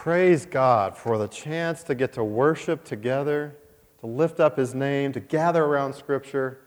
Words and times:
praise 0.00 0.46
God 0.46 0.96
for 0.96 1.18
the 1.18 1.28
chance 1.28 1.82
to 1.82 1.94
get 1.94 2.14
to 2.14 2.24
worship 2.24 2.84
together, 2.84 3.54
to 4.00 4.06
lift 4.06 4.40
up 4.40 4.56
His 4.56 4.74
name, 4.74 5.12
to 5.12 5.20
gather 5.20 5.62
around 5.62 5.92
Scripture. 5.92 6.60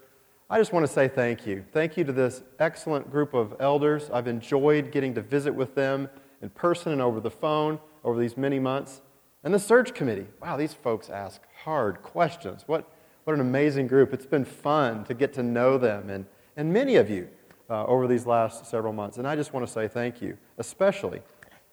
I 0.51 0.59
just 0.59 0.71
want 0.71 0.85
to 0.85 0.93
say 0.93 1.07
thank 1.07 1.47
you. 1.47 1.65
Thank 1.71 1.97
you 1.97 2.03
to 2.03 2.11
this 2.11 2.43
excellent 2.59 3.09
group 3.09 3.33
of 3.33 3.55
elders. 3.59 4.11
I've 4.13 4.27
enjoyed 4.27 4.91
getting 4.91 5.15
to 5.15 5.21
visit 5.23 5.51
with 5.51 5.73
them 5.73 6.09
in 6.43 6.49
person 6.51 6.91
and 6.91 7.01
over 7.01 7.19
the 7.19 7.31
phone 7.31 7.79
over 8.03 8.19
these 8.19 8.37
many 8.37 8.59
months. 8.59 9.01
And 9.43 9.51
the 9.51 9.57
search 9.57 9.95
committee. 9.95 10.27
Wow, 10.39 10.55
these 10.55 10.75
folks 10.75 11.09
ask 11.09 11.41
hard 11.63 12.03
questions. 12.03 12.65
What, 12.67 12.87
what 13.23 13.33
an 13.33 13.41
amazing 13.41 13.87
group. 13.87 14.13
It's 14.13 14.27
been 14.27 14.45
fun 14.45 15.05
to 15.05 15.15
get 15.15 15.33
to 15.33 15.41
know 15.41 15.79
them 15.79 16.11
and, 16.11 16.27
and 16.55 16.71
many 16.71 16.97
of 16.97 17.09
you 17.09 17.29
uh, 17.67 17.83
over 17.85 18.07
these 18.07 18.27
last 18.27 18.67
several 18.67 18.93
months. 18.93 19.17
And 19.17 19.27
I 19.27 19.35
just 19.35 19.53
want 19.53 19.65
to 19.65 19.73
say 19.73 19.87
thank 19.87 20.21
you, 20.21 20.37
especially 20.59 21.23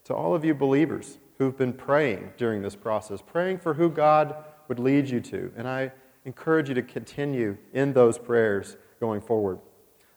to 0.04 0.14
all 0.14 0.34
of 0.34 0.42
you 0.42 0.54
believers 0.54 1.18
who've 1.40 1.56
been 1.56 1.72
praying 1.72 2.30
during 2.36 2.60
this 2.60 2.76
process, 2.76 3.22
praying 3.26 3.56
for 3.56 3.72
who 3.72 3.88
God 3.88 4.36
would 4.68 4.78
lead 4.78 5.08
you 5.08 5.22
to. 5.22 5.50
And 5.56 5.66
I 5.66 5.90
encourage 6.26 6.68
you 6.68 6.74
to 6.74 6.82
continue 6.82 7.56
in 7.72 7.94
those 7.94 8.18
prayers 8.18 8.76
going 9.00 9.22
forward. 9.22 9.58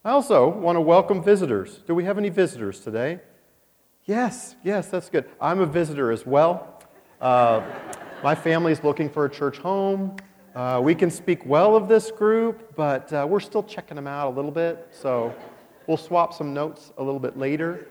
I 0.03 0.09
also 0.09 0.49
want 0.49 0.75
to 0.75 0.81
welcome 0.81 1.23
visitors. 1.23 1.79
Do 1.87 1.95
we 1.95 2.03
have 2.03 2.17
any 2.17 2.27
visitors 2.27 2.81
today? 2.81 3.21
Yes, 4.03 4.57
yes, 4.65 4.89
that's 4.89 5.09
good. 5.09 5.23
I'm 5.39 5.61
a 5.61 5.65
visitor 5.65 6.11
as 6.11 6.25
well. 6.25 6.81
Uh, 7.21 7.63
my 8.21 8.35
family's 8.35 8.83
looking 8.83 9.09
for 9.09 9.23
a 9.23 9.29
church 9.29 9.59
home. 9.59 10.17
Uh, 10.53 10.81
we 10.83 10.93
can 10.93 11.09
speak 11.09 11.45
well 11.45 11.77
of 11.77 11.87
this 11.87 12.11
group, 12.11 12.75
but 12.75 13.13
uh, 13.13 13.25
we're 13.29 13.39
still 13.39 13.63
checking 13.63 13.95
them 13.95 14.07
out 14.07 14.27
a 14.27 14.35
little 14.35 14.51
bit, 14.51 14.89
so 14.91 15.33
we'll 15.87 15.95
swap 15.95 16.33
some 16.33 16.53
notes 16.53 16.91
a 16.97 17.03
little 17.03 17.17
bit 17.17 17.37
later. 17.37 17.87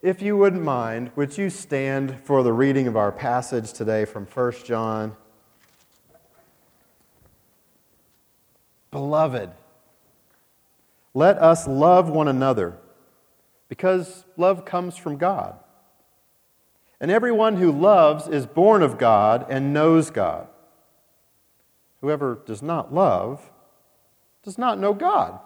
If 0.00 0.22
you 0.22 0.36
wouldn't 0.36 0.62
mind, 0.62 1.10
would 1.16 1.36
you 1.36 1.50
stand 1.50 2.20
for 2.20 2.44
the 2.44 2.52
reading 2.52 2.86
of 2.86 2.96
our 2.96 3.10
passage 3.10 3.72
today 3.72 4.04
from 4.04 4.26
1 4.26 4.52
John? 4.64 5.16
Beloved, 8.92 9.50
let 11.14 11.36
us 11.38 11.66
love 11.66 12.08
one 12.08 12.28
another 12.28 12.78
because 13.68 14.24
love 14.36 14.64
comes 14.64 14.96
from 14.96 15.16
God. 15.16 15.58
And 17.00 17.10
everyone 17.10 17.56
who 17.56 17.72
loves 17.72 18.28
is 18.28 18.46
born 18.46 18.82
of 18.82 18.98
God 18.98 19.46
and 19.48 19.74
knows 19.74 20.10
God. 20.10 20.46
Whoever 22.02 22.40
does 22.46 22.62
not 22.62 22.94
love 22.94 23.50
does 24.44 24.58
not 24.58 24.78
know 24.78 24.94
God, 24.94 25.40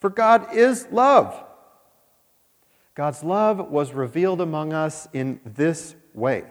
for 0.00 0.08
God 0.08 0.54
is 0.54 0.88
love. 0.90 1.44
God's 3.00 3.24
love 3.24 3.70
was 3.70 3.94
revealed 3.94 4.42
among 4.42 4.74
us 4.74 5.08
in 5.14 5.40
this 5.42 5.96
way 6.12 6.44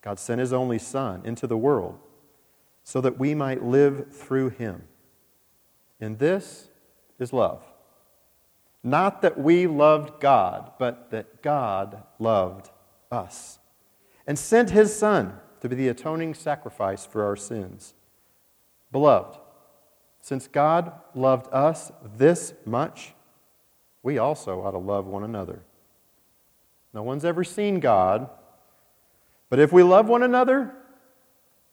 God 0.00 0.20
sent 0.20 0.38
his 0.38 0.52
only 0.52 0.78
Son 0.78 1.22
into 1.24 1.48
the 1.48 1.56
world 1.56 1.98
so 2.84 3.00
that 3.00 3.18
we 3.18 3.34
might 3.34 3.60
live 3.60 4.14
through 4.14 4.50
him. 4.50 4.84
And 6.00 6.20
this 6.20 6.68
is 7.18 7.32
love. 7.32 7.64
Not 8.84 9.22
that 9.22 9.40
we 9.40 9.66
loved 9.66 10.20
God, 10.20 10.70
but 10.78 11.10
that 11.10 11.42
God 11.42 12.04
loved 12.20 12.70
us 13.10 13.58
and 14.28 14.38
sent 14.38 14.70
his 14.70 14.94
Son 14.94 15.40
to 15.62 15.68
be 15.68 15.74
the 15.74 15.88
atoning 15.88 16.34
sacrifice 16.34 17.04
for 17.04 17.24
our 17.24 17.34
sins. 17.34 17.94
Beloved, 18.92 19.36
since 20.20 20.46
God 20.46 20.92
loved 21.12 21.52
us 21.52 21.90
this 22.04 22.54
much, 22.64 23.14
we 24.02 24.18
also 24.18 24.62
ought 24.62 24.72
to 24.72 24.78
love 24.78 25.06
one 25.06 25.24
another. 25.24 25.60
No 26.92 27.02
one's 27.02 27.24
ever 27.24 27.44
seen 27.44 27.80
God, 27.80 28.28
but 29.48 29.58
if 29.58 29.72
we 29.72 29.82
love 29.82 30.08
one 30.08 30.22
another, 30.22 30.72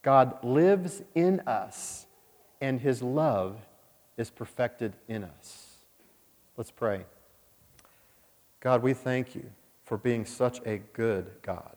God 0.02 0.44
lives 0.44 1.02
in 1.16 1.42
us, 1.42 2.06
and 2.62 2.80
his 2.80 3.02
love 3.02 3.58
is 4.18 4.30
perfected 4.30 4.94
in 5.08 5.24
us. 5.24 5.76
Let's 6.56 6.72
pray. 6.72 7.06
God, 8.60 8.82
we 8.82 8.94
thank 8.94 9.36
you 9.36 9.52
for 9.86 9.98
being 9.98 10.26
such 10.26 10.60
a 10.66 10.78
good 10.94 11.30
God. 11.42 11.76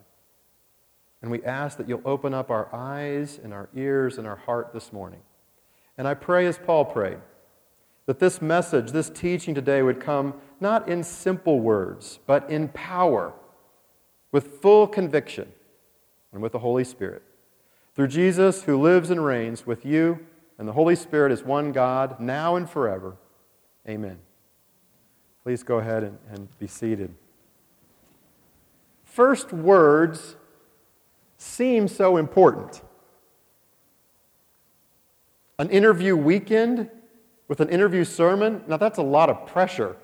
And 1.22 1.31
we 1.31 1.44
ask 1.44 1.77
that 1.77 1.89
you'll 1.89 2.03
open 2.05 2.33
up 2.33 2.50
our 2.50 2.75
eyes 2.75 3.39
and 3.43 3.53
our 3.53 3.69
ears 3.75 4.16
and 4.16 4.27
our 4.27 4.37
heart 4.37 4.72
this 4.72 4.93
morning. 4.93 5.21
And 5.99 6.09
I 6.09 6.15
pray, 6.15 6.47
as 6.47 6.56
Paul 6.56 6.87
prayed, 6.87 7.19
that 8.10 8.19
this 8.19 8.43
message, 8.43 8.91
this 8.91 9.09
teaching 9.09 9.54
today 9.54 9.82
would 9.82 10.00
come 10.00 10.34
not 10.59 10.88
in 10.88 11.04
simple 11.04 11.60
words, 11.60 12.19
but 12.26 12.50
in 12.50 12.66
power, 12.66 13.32
with 14.32 14.60
full 14.60 14.88
conviction, 14.88 15.53
and 16.32 16.43
with 16.43 16.50
the 16.50 16.59
Holy 16.59 16.82
Spirit. 16.82 17.22
Through 17.94 18.09
Jesus, 18.09 18.65
who 18.65 18.81
lives 18.81 19.10
and 19.10 19.25
reigns 19.25 19.65
with 19.65 19.87
you, 19.87 20.26
and 20.59 20.66
the 20.66 20.72
Holy 20.72 20.97
Spirit 20.97 21.31
is 21.31 21.44
one 21.44 21.71
God, 21.71 22.19
now 22.19 22.56
and 22.56 22.69
forever. 22.69 23.16
Amen. 23.88 24.19
Please 25.44 25.62
go 25.62 25.78
ahead 25.78 26.03
and, 26.03 26.19
and 26.32 26.48
be 26.59 26.66
seated. 26.66 27.15
First 29.04 29.53
words 29.53 30.34
seem 31.38 31.87
so 31.87 32.16
important. 32.16 32.82
An 35.60 35.71
interview 35.71 36.16
weekend 36.16 36.91
with 37.50 37.59
an 37.59 37.69
interview 37.69 38.05
sermon, 38.05 38.62
now 38.69 38.77
that's 38.77 38.99
a 38.99 39.03
lot 39.03 39.28
of 39.28 39.44
pressure. 39.44 39.97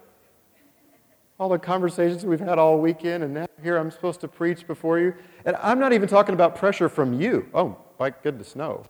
All 1.39 1.49
the 1.49 1.61
conversations 1.61 2.27
we've 2.27 2.41
had 2.41 2.59
all 2.59 2.81
weekend, 2.81 3.23
and 3.23 3.35
now 3.35 3.47
here 3.63 3.77
I'm 3.77 3.93
supposed 3.93 4.21
to 4.23 4.29
preach 4.29 4.67
before 4.67 4.99
you. 4.99 5.15
And 5.45 5.55
I'm 5.63 5.79
not 5.79 5.93
even 5.93 6.09
talking 6.09 6.35
about 6.35 6.57
pressure 6.57 6.89
from 6.89 7.13
you. 7.21 7.49
Oh, 7.55 7.79
my 8.01 8.11
goodness, 8.11 8.57
no. 8.57 8.85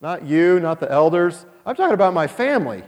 Not 0.00 0.24
you, 0.24 0.58
not 0.58 0.80
the 0.80 0.90
elders. 0.90 1.44
I'm 1.66 1.76
talking 1.76 1.92
about 1.92 2.14
my 2.14 2.26
family. 2.26 2.82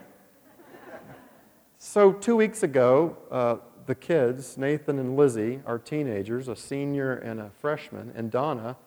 so, 1.76 2.10
two 2.10 2.36
weeks 2.36 2.62
ago, 2.62 3.18
uh, 3.30 3.56
the 3.84 3.94
kids, 3.94 4.56
Nathan 4.56 4.98
and 4.98 5.18
Lizzie, 5.18 5.60
our 5.66 5.78
teenagers, 5.78 6.48
a 6.48 6.56
senior 6.56 7.12
and 7.12 7.40
a 7.40 7.50
freshman, 7.60 8.10
and 8.16 8.30
Donna, 8.30 8.78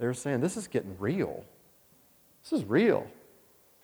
they 0.00 0.06
were 0.06 0.14
saying, 0.14 0.40
This 0.40 0.56
is 0.56 0.66
getting 0.66 0.96
real. 0.98 1.44
This 2.42 2.58
is 2.58 2.64
real. 2.64 3.06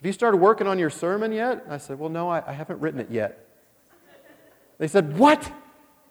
Have 0.01 0.07
you 0.07 0.13
started 0.15 0.39
working 0.39 0.67
on 0.67 0.79
your 0.79 0.89
sermon 0.89 1.31
yet? 1.31 1.63
I 1.69 1.77
said, 1.77 1.99
Well, 1.99 2.09
no, 2.09 2.31
I, 2.31 2.43
I 2.47 2.53
haven't 2.53 2.81
written 2.81 3.01
it 3.01 3.11
yet. 3.11 3.47
They 4.79 4.89
said, 4.89 5.19
What? 5.19 5.53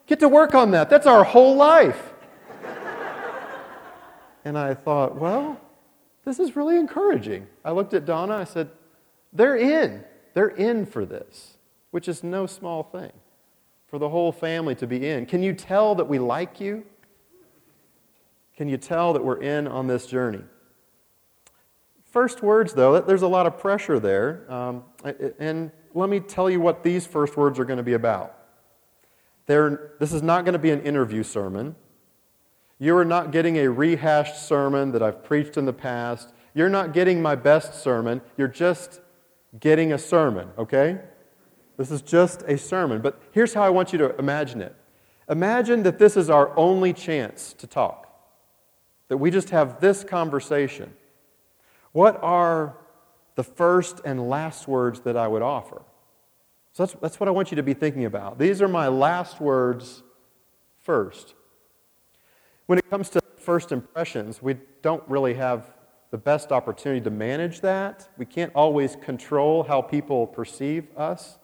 Get 0.06 0.20
to 0.20 0.30
work 0.30 0.54
on 0.54 0.70
that. 0.72 0.92
That's 0.92 1.08
our 1.08 1.24
whole 1.24 1.56
life. 1.56 2.14
and 4.46 4.56
I 4.60 4.76
thought, 4.76 5.16
Well, 5.16 5.60
this 6.24 6.40
is 6.40 6.56
really 6.56 6.78
encouraging. 6.78 7.48
I 7.66 7.72
looked 7.72 7.96
at 7.96 8.06
Donna. 8.06 8.36
I 8.36 8.44
said, 8.44 8.70
They're 9.34 9.56
in. 9.58 10.04
They're 10.36 10.50
in 10.50 10.86
for 10.86 11.04
this, 11.04 11.58
which 11.90 12.08
is 12.08 12.24
no 12.24 12.46
small 12.46 12.84
thing 12.84 13.12
for 13.88 13.98
the 13.98 14.10
whole 14.10 14.32
family 14.32 14.76
to 14.76 14.86
be 14.86 15.08
in. 15.08 15.26
Can 15.26 15.42
you 15.42 15.54
tell 15.54 15.96
that 15.96 16.06
we 16.06 16.20
like 16.20 16.62
you? 16.62 16.84
Can 18.56 18.70
you 18.70 18.78
tell 18.78 19.14
that 19.14 19.26
we're 19.26 19.42
in 19.42 19.68
on 19.68 19.88
this 19.88 20.06
journey? 20.06 20.44
First 22.12 22.42
words, 22.42 22.74
though, 22.74 23.00
there's 23.02 23.22
a 23.22 23.28
lot 23.28 23.46
of 23.46 23.59
pressure 23.59 24.00
there. 24.00 24.52
Um, 24.52 24.84
and 25.40 25.72
let 25.94 26.09
me 26.09 26.20
tell 26.20 26.50
you 26.50 26.59
what 26.59 26.84
these 26.84 27.06
first 27.06 27.38
words 27.38 27.59
are 27.59 27.66
going 27.66 27.78
to 27.78 27.84
be 27.84 27.94
about. 27.94 28.36
They're, 29.46 29.94
this 30.00 30.12
is 30.12 30.24
not 30.24 30.46
going 30.46 30.53
to 30.53 30.59
be 30.59 30.72
an 30.72 30.81
interview 30.81 31.24
sermon. 31.24 31.75
You 32.80 32.96
are 32.98 33.06
not 33.06 33.31
getting 33.31 33.58
a 33.58 33.69
rehashed 33.69 34.48
sermon 34.48 34.92
that 34.94 35.03
I've 35.03 35.24
preached 35.24 35.58
in 35.58 35.66
the 35.66 35.74
past. 35.74 36.34
You're 36.56 36.69
not 36.69 36.94
getting 36.94 37.22
my 37.22 37.36
best 37.36 37.75
sermon. 37.75 38.22
You're 38.38 38.48
just 38.48 39.02
getting 39.59 39.94
a 39.94 39.98
sermon, 39.98 40.50
okay? 40.58 41.00
This 41.78 41.92
is 41.92 42.02
just 42.02 42.44
a 42.48 42.58
sermon. 42.58 43.02
But 43.02 43.22
here's 43.31 43.53
how 43.53 43.64
I 43.64 43.69
want 43.69 43.92
you 43.94 44.00
to 44.00 44.16
imagine 44.18 44.62
it 44.62 44.75
Imagine 45.30 45.84
that 45.84 46.00
this 46.00 46.18
is 46.18 46.30
our 46.30 46.58
only 46.58 46.92
chance 46.92 47.53
to 47.59 47.68
talk, 47.68 48.08
that 49.10 49.18
we 49.18 49.30
just 49.30 49.51
have 49.51 49.80
this 49.80 50.04
conversation. 50.04 50.92
What 51.91 52.21
are 52.21 52.77
the 53.36 53.44
first 53.44 54.01
and 54.06 54.30
last 54.30 54.68
words 54.68 55.01
that 55.01 55.18
I 55.18 55.27
would 55.27 55.41
offer? 55.41 55.81
So 56.74 56.86
that's, 56.86 56.95
that's 57.01 57.19
what 57.19 57.27
I 57.27 57.31
want 57.31 57.51
you 57.51 57.56
to 57.56 57.63
be 57.63 57.74
thinking 57.74 58.06
about. 58.06 58.38
These 58.38 58.62
are 58.62 58.68
my 58.68 58.88
last 58.88 59.41
words 59.41 60.03
first. 60.80 61.33
When 62.68 62.77
it 62.77 62.89
comes 62.89 63.09
to 63.09 63.21
first 63.38 63.71
impressions, 63.71 64.41
we 64.41 64.57
don't 64.81 65.03
really 65.07 65.33
have 65.33 65.74
the 66.12 66.18
best 66.18 66.51
opportunity 66.51 67.01
to 67.01 67.09
manage 67.09 67.62
that. 67.62 68.09
We 68.18 68.25
can't 68.25 68.51
always 68.53 68.95
control 68.95 69.63
how 69.63 69.81
people 69.81 70.27
perceive 70.27 70.88
us. 70.97 71.38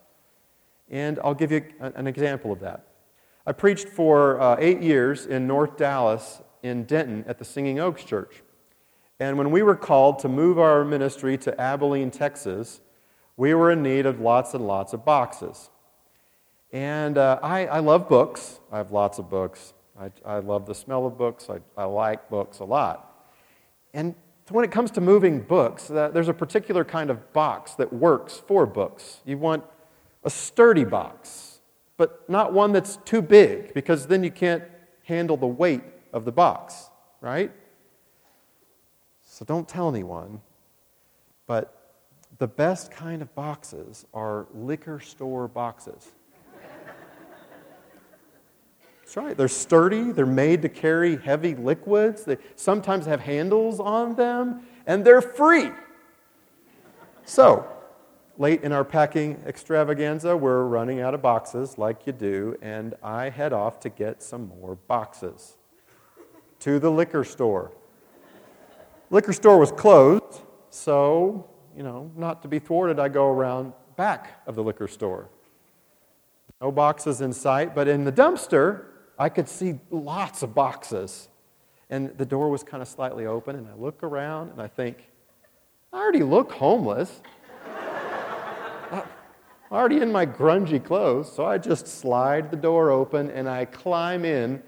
And 0.89 1.19
I'll 1.23 1.33
give 1.33 1.51
you 1.51 1.65
an 1.79 2.07
example 2.07 2.51
of 2.51 2.59
that. 2.59 2.87
I 3.45 3.51
preached 3.51 3.89
for 3.89 4.39
uh, 4.39 4.55
eight 4.59 4.81
years 4.81 5.25
in 5.25 5.47
North 5.47 5.77
Dallas 5.77 6.41
in 6.63 6.83
Denton 6.83 7.25
at 7.27 7.37
the 7.37 7.45
Singing 7.45 7.79
Oaks 7.79 8.03
Church. 8.03 8.41
And 9.19 9.37
when 9.37 9.51
we 9.51 9.63
were 9.63 9.75
called 9.75 10.19
to 10.19 10.29
move 10.29 10.59
our 10.59 10.83
ministry 10.83 11.37
to 11.39 11.59
Abilene, 11.59 12.11
Texas, 12.11 12.81
we 13.37 13.53
were 13.53 13.71
in 13.71 13.81
need 13.81 14.05
of 14.05 14.19
lots 14.19 14.53
and 14.53 14.67
lots 14.67 14.93
of 14.93 15.05
boxes. 15.05 15.69
And 16.71 17.17
uh, 17.17 17.39
I, 17.41 17.67
I 17.67 17.79
love 17.79 18.09
books. 18.09 18.59
I 18.71 18.77
have 18.77 18.91
lots 18.91 19.17
of 19.17 19.29
books. 19.29 19.73
I, 19.97 20.11
I 20.25 20.39
love 20.39 20.65
the 20.65 20.75
smell 20.75 21.05
of 21.05 21.17
books. 21.17 21.49
I, 21.49 21.59
I 21.77 21.85
like 21.85 22.29
books 22.29 22.59
a 22.59 22.65
lot. 22.65 23.29
And 23.93 24.15
when 24.49 24.65
it 24.65 24.71
comes 24.71 24.91
to 24.91 25.01
moving 25.01 25.39
books, 25.39 25.89
uh, 25.89 26.09
there's 26.09 26.27
a 26.27 26.33
particular 26.33 26.83
kind 26.83 27.09
of 27.09 27.31
box 27.31 27.75
that 27.75 27.93
works 27.93 28.43
for 28.45 28.65
books. 28.65 29.21
You 29.25 29.37
want 29.37 29.63
a 30.25 30.29
sturdy 30.29 30.83
box, 30.83 31.61
but 31.95 32.29
not 32.29 32.51
one 32.51 32.73
that's 32.73 32.97
too 32.97 33.21
big 33.21 33.73
because 33.73 34.07
then 34.07 34.23
you 34.23 34.31
can't 34.31 34.63
handle 35.03 35.37
the 35.37 35.47
weight 35.47 35.83
of 36.11 36.25
the 36.25 36.31
box, 36.31 36.89
right? 37.21 37.51
So 39.35 39.43
don't 39.43 39.67
tell 39.67 39.89
anyone. 39.89 40.39
But 41.45 41.91
the 42.37 42.47
best 42.47 42.89
kind 42.89 43.21
of 43.21 43.35
boxes 43.35 44.05
are 44.13 44.47
liquor 44.53 45.01
store 45.01 45.49
boxes. 45.49 46.13
That's 49.01 49.17
right. 49.17 49.35
They're 49.35 49.49
sturdy, 49.49 50.13
they're 50.13 50.25
made 50.25 50.61
to 50.61 50.69
carry 50.69 51.17
heavy 51.17 51.53
liquids, 51.53 52.23
they 52.23 52.37
sometimes 52.55 53.07
have 53.07 53.19
handles 53.19 53.81
on 53.81 54.15
them, 54.15 54.65
and 54.87 55.03
they're 55.03 55.21
free. 55.21 55.71
So, 57.25 57.67
late 58.37 58.63
in 58.63 58.71
our 58.71 58.85
packing 58.85 59.43
extravaganza, 59.45 60.37
we're 60.37 60.63
running 60.63 61.01
out 61.01 61.13
of 61.13 61.21
boxes 61.21 61.77
like 61.77 62.07
you 62.07 62.13
do, 62.13 62.55
and 62.61 62.93
I 63.03 63.31
head 63.31 63.51
off 63.51 63.81
to 63.81 63.89
get 63.89 64.23
some 64.23 64.47
more 64.61 64.75
boxes 64.87 65.57
to 66.61 66.79
the 66.79 66.89
liquor 66.89 67.25
store. 67.25 67.73
Liquor 69.09 69.33
store 69.33 69.59
was 69.59 69.71
closed, 69.71 70.41
so, 70.69 71.47
you 71.77 71.83
know, 71.83 72.11
not 72.15 72.41
to 72.41 72.47
be 72.47 72.59
thwarted, 72.59 72.99
I 72.99 73.07
go 73.07 73.27
around 73.27 73.73
back 73.95 74.41
of 74.47 74.55
the 74.55 74.63
liquor 74.63 74.87
store. 74.87 75.29
No 76.61 76.71
boxes 76.71 77.21
in 77.21 77.31
sight, 77.33 77.75
but 77.75 77.87
in 77.87 78.03
the 78.03 78.11
dumpster, 78.11 78.85
I 79.19 79.29
could 79.29 79.47
see 79.47 79.79
lots 79.91 80.41
of 80.41 80.55
boxes. 80.55 81.29
And 81.89 82.17
the 82.17 82.25
door 82.25 82.49
was 82.49 82.63
kind 82.63 82.81
of 82.81 82.87
slightly 82.87 83.25
open, 83.25 83.55
and 83.55 83.67
I 83.67 83.75
look 83.75 84.01
around 84.01 84.51
and 84.51 84.61
I 84.61 84.67
think, 84.67 85.09
I 85.93 85.97
already 85.97 86.23
look 86.23 86.51
homeless. 86.51 87.21
I'm 88.91 89.03
already 89.71 90.01
in 90.01 90.11
my 90.11 90.25
grungy 90.25 90.83
clothes, 90.83 91.31
so 91.31 91.45
I 91.45 91.57
just 91.57 91.87
slide 91.87 92.49
the 92.49 92.57
door 92.57 92.89
open 92.91 93.29
and 93.29 93.47
I 93.47 93.65
climb 93.65 94.25
in 94.25 94.63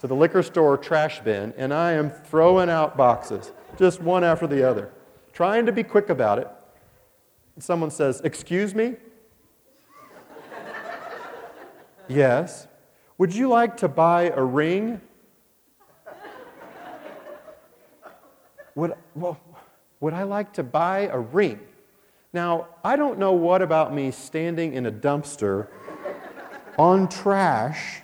to 0.00 0.06
the 0.06 0.14
liquor 0.14 0.42
store 0.42 0.76
trash 0.76 1.20
bin, 1.20 1.52
and 1.56 1.74
I 1.74 1.92
am 1.92 2.10
throwing 2.10 2.70
out 2.70 2.96
boxes, 2.96 3.52
just 3.78 4.02
one 4.02 4.24
after 4.24 4.46
the 4.46 4.68
other, 4.68 4.90
trying 5.32 5.64
to 5.66 5.72
be 5.72 5.82
quick 5.82 6.10
about 6.10 6.38
it. 6.38 6.48
Someone 7.58 7.90
says, 7.90 8.20
Excuse 8.22 8.74
me? 8.74 8.96
yes. 12.08 12.66
Would 13.18 13.34
you 13.34 13.48
like 13.48 13.76
to 13.78 13.88
buy 13.88 14.32
a 14.34 14.42
ring? 14.42 15.00
Would, 18.74 18.94
well, 19.14 19.40
would 20.00 20.14
I 20.14 20.22
like 20.22 20.52
to 20.54 20.62
buy 20.62 21.08
a 21.12 21.18
ring? 21.18 21.58
Now, 22.32 22.68
I 22.84 22.94
don't 22.94 23.18
know 23.18 23.32
what 23.32 23.62
about 23.62 23.92
me 23.92 24.10
standing 24.10 24.74
in 24.74 24.86
a 24.86 24.92
dumpster 24.92 25.66
on 26.78 27.08
trash, 27.08 28.02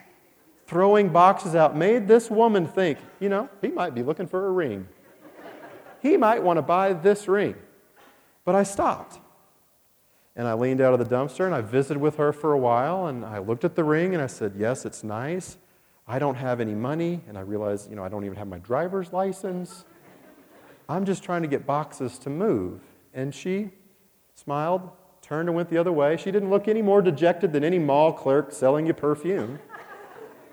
throwing 0.67 1.11
boxes 1.11 1.55
out, 1.55 1.77
made 1.77 2.09
this 2.09 2.31
woman 2.31 2.67
think, 2.67 2.99
you 3.21 3.29
know, 3.29 3.49
he 3.61 3.69
might 3.69 3.95
be 3.95 4.03
looking 4.03 4.27
for 4.27 4.49
a 4.49 4.51
ring. 4.51 4.89
He 6.05 6.19
might 6.19 6.43
want 6.43 6.59
to 6.59 6.63
buy 6.63 6.93
this 6.93 7.27
ring. 7.29 7.55
But 8.45 8.55
I 8.55 8.63
stopped. 8.63 9.19
And 10.37 10.47
I 10.47 10.53
leaned 10.53 10.83
out 10.83 10.93
of 10.93 10.99
the 10.99 11.17
dumpster 11.17 11.47
and 11.47 11.55
I 11.55 11.63
visited 11.63 11.99
with 11.99 12.17
her 12.17 12.31
for 12.31 12.53
a 12.53 12.59
while 12.59 13.07
and 13.07 13.25
I 13.25 13.39
looked 13.39 13.65
at 13.65 13.75
the 13.75 13.85
ring 13.85 14.13
and 14.13 14.23
I 14.23 14.27
said, 14.27 14.53
Yes, 14.55 14.85
it's 14.85 15.03
nice. 15.03 15.57
I 16.07 16.19
don't 16.19 16.35
have 16.35 16.61
any 16.61 16.75
money. 16.75 17.23
And 17.27 17.39
I 17.39 17.41
realized, 17.41 17.89
you 17.89 17.97
know, 17.97 18.05
I 18.05 18.11
don't 18.11 18.23
even 18.27 18.37
have 18.37 18.49
my 18.49 18.59
driver's 18.59 19.15
license. 19.15 19.87
I'm 20.91 21.07
just 21.07 21.23
trying 21.23 21.41
to 21.41 21.49
get 21.49 21.65
boxes 21.65 22.19
to 22.19 22.29
move. 22.29 22.83
And 23.15 23.35
she 23.35 23.71
smiled, 24.35 24.91
turned 25.23 25.49
and 25.49 25.57
went 25.57 25.71
the 25.71 25.79
other 25.79 25.93
way. 25.93 26.19
She 26.19 26.31
didn't 26.31 26.51
look 26.51 26.69
any 26.69 26.83
more 26.83 27.01
dejected 27.01 27.51
than 27.51 27.65
any 27.65 27.79
mall 27.79 28.13
clerk 28.13 28.53
selling 28.53 28.87
you 28.87 28.93
perfume. 28.93 29.59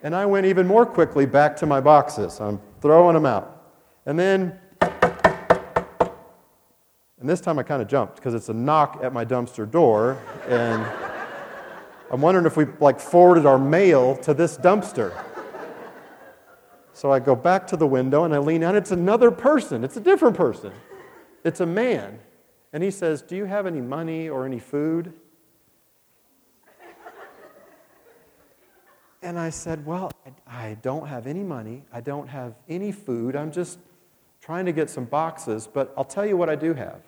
And 0.01 0.15
I 0.15 0.25
went 0.27 0.45
even 0.45 0.65
more 0.65 0.85
quickly 0.85 1.25
back 1.25 1.57
to 1.57 1.65
my 1.65 1.81
boxes. 1.81 2.39
I'm 2.39 2.61
throwing 2.79 3.15
them 3.15 3.25
out. 3.25 3.73
And 4.05 4.17
then 4.17 4.60
and 7.21 7.29
this 7.29 7.39
time 7.39 7.59
I 7.59 7.63
kind 7.63 7.83
of 7.83 7.87
jumped 7.87 8.15
because 8.15 8.33
it's 8.33 8.49
a 8.49 8.53
knock 8.53 8.99
at 9.03 9.13
my 9.13 9.23
dumpster 9.23 9.69
door. 9.69 10.19
And 10.47 10.83
I'm 12.11 12.19
wondering 12.19 12.47
if 12.47 12.57
we 12.57 12.65
like 12.79 12.99
forwarded 12.99 13.45
our 13.45 13.59
mail 13.59 14.17
to 14.17 14.33
this 14.33 14.57
dumpster. 14.57 15.13
So 16.93 17.11
I 17.11 17.19
go 17.19 17.35
back 17.35 17.67
to 17.67 17.77
the 17.77 17.85
window 17.85 18.23
and 18.23 18.33
I 18.33 18.39
lean 18.39 18.63
out. 18.63 18.73
It's 18.73 18.91
another 18.91 19.29
person. 19.29 19.83
It's 19.83 19.97
a 19.97 20.01
different 20.01 20.35
person. 20.35 20.71
It's 21.43 21.59
a 21.59 21.65
man. 21.65 22.19
And 22.73 22.81
he 22.81 22.89
says, 22.89 23.21
Do 23.21 23.35
you 23.35 23.45
have 23.45 23.67
any 23.67 23.81
money 23.81 24.27
or 24.27 24.47
any 24.47 24.59
food? 24.59 25.13
And 29.21 29.37
I 29.37 29.51
said, 29.51 29.85
Well, 29.85 30.11
I 30.47 30.75
don't 30.81 31.07
have 31.07 31.27
any 31.27 31.43
money. 31.43 31.83
I 31.93 32.01
don't 32.01 32.29
have 32.29 32.55
any 32.67 32.91
food. 32.91 33.35
I'm 33.35 33.51
just 33.51 33.77
trying 34.41 34.65
to 34.65 34.71
get 34.71 34.89
some 34.89 35.05
boxes, 35.05 35.69
but 35.71 35.93
I'll 35.95 36.03
tell 36.03 36.25
you 36.25 36.35
what 36.35 36.49
I 36.49 36.55
do 36.55 36.73
have. 36.73 37.01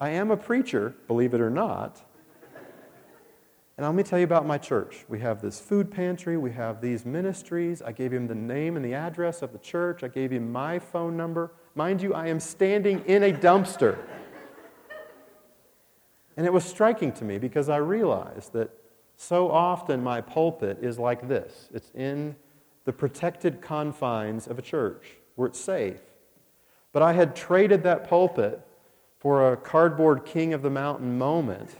I 0.00 0.10
am 0.10 0.30
a 0.30 0.36
preacher, 0.36 0.94
believe 1.06 1.34
it 1.34 1.40
or 1.40 1.50
not. 1.50 2.02
And 3.76 3.84
let 3.84 3.94
me 3.94 4.04
tell 4.04 4.20
you 4.20 4.24
about 4.24 4.46
my 4.46 4.56
church. 4.56 5.04
We 5.08 5.18
have 5.20 5.42
this 5.42 5.58
food 5.58 5.90
pantry, 5.90 6.36
we 6.36 6.52
have 6.52 6.80
these 6.80 7.04
ministries. 7.04 7.82
I 7.82 7.90
gave 7.90 8.12
him 8.12 8.28
the 8.28 8.34
name 8.34 8.76
and 8.76 8.84
the 8.84 8.94
address 8.94 9.42
of 9.42 9.52
the 9.52 9.58
church, 9.58 10.04
I 10.04 10.08
gave 10.08 10.30
him 10.30 10.52
my 10.52 10.78
phone 10.78 11.16
number. 11.16 11.52
Mind 11.74 12.00
you, 12.00 12.14
I 12.14 12.28
am 12.28 12.38
standing 12.38 13.04
in 13.06 13.24
a 13.24 13.32
dumpster. 13.32 13.98
And 16.36 16.46
it 16.46 16.52
was 16.52 16.64
striking 16.64 17.12
to 17.12 17.24
me 17.24 17.38
because 17.38 17.68
I 17.68 17.76
realized 17.76 18.52
that 18.52 18.70
so 19.16 19.50
often 19.50 20.02
my 20.02 20.20
pulpit 20.20 20.78
is 20.82 20.98
like 20.98 21.28
this 21.28 21.68
it's 21.72 21.90
in 21.94 22.36
the 22.84 22.92
protected 22.92 23.60
confines 23.60 24.46
of 24.46 24.58
a 24.58 24.62
church 24.62 25.16
where 25.36 25.48
it's 25.48 25.58
safe. 25.58 26.00
But 26.92 27.02
I 27.02 27.12
had 27.12 27.34
traded 27.34 27.82
that 27.84 28.08
pulpit 28.08 28.60
for 29.24 29.54
a 29.54 29.56
cardboard 29.56 30.26
king 30.26 30.52
of 30.52 30.60
the 30.60 30.68
mountain 30.68 31.16
moment 31.16 31.70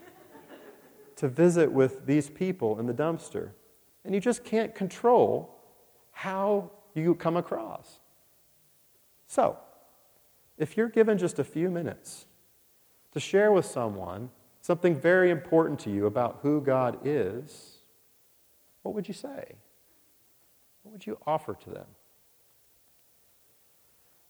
to 1.14 1.28
visit 1.28 1.70
with 1.70 2.06
these 2.06 2.30
people 2.30 2.80
in 2.80 2.86
the 2.86 2.94
dumpster. 2.94 3.50
And 4.02 4.14
you 4.14 4.20
just 4.20 4.44
can't 4.44 4.74
control 4.74 5.54
how 6.12 6.70
you 6.94 7.14
come 7.14 7.36
across. 7.36 8.00
So, 9.26 9.58
if 10.56 10.78
you're 10.78 10.88
given 10.88 11.18
just 11.18 11.38
a 11.38 11.44
few 11.44 11.68
minutes 11.68 12.24
to 13.12 13.20
share 13.20 13.52
with 13.52 13.66
someone 13.66 14.30
something 14.62 14.98
very 14.98 15.30
important 15.30 15.78
to 15.80 15.90
you 15.90 16.06
about 16.06 16.38
who 16.40 16.62
God 16.62 16.98
is, 17.04 17.76
what 18.80 18.94
would 18.94 19.06
you 19.06 19.12
say? 19.12 19.52
What 20.82 20.92
would 20.92 21.06
you 21.06 21.18
offer 21.26 21.52
to 21.52 21.68
them? 21.68 21.86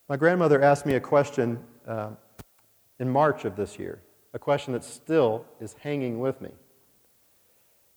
My 0.08 0.16
grandmother 0.16 0.60
asked 0.60 0.84
me 0.84 0.94
a 0.94 1.00
question 1.00 1.60
uh, 1.86 2.10
in 2.98 3.08
March 3.08 3.44
of 3.44 3.56
this 3.56 3.78
year, 3.78 4.02
a 4.32 4.38
question 4.38 4.72
that 4.72 4.84
still 4.84 5.44
is 5.60 5.74
hanging 5.80 6.20
with 6.20 6.40
me. 6.40 6.50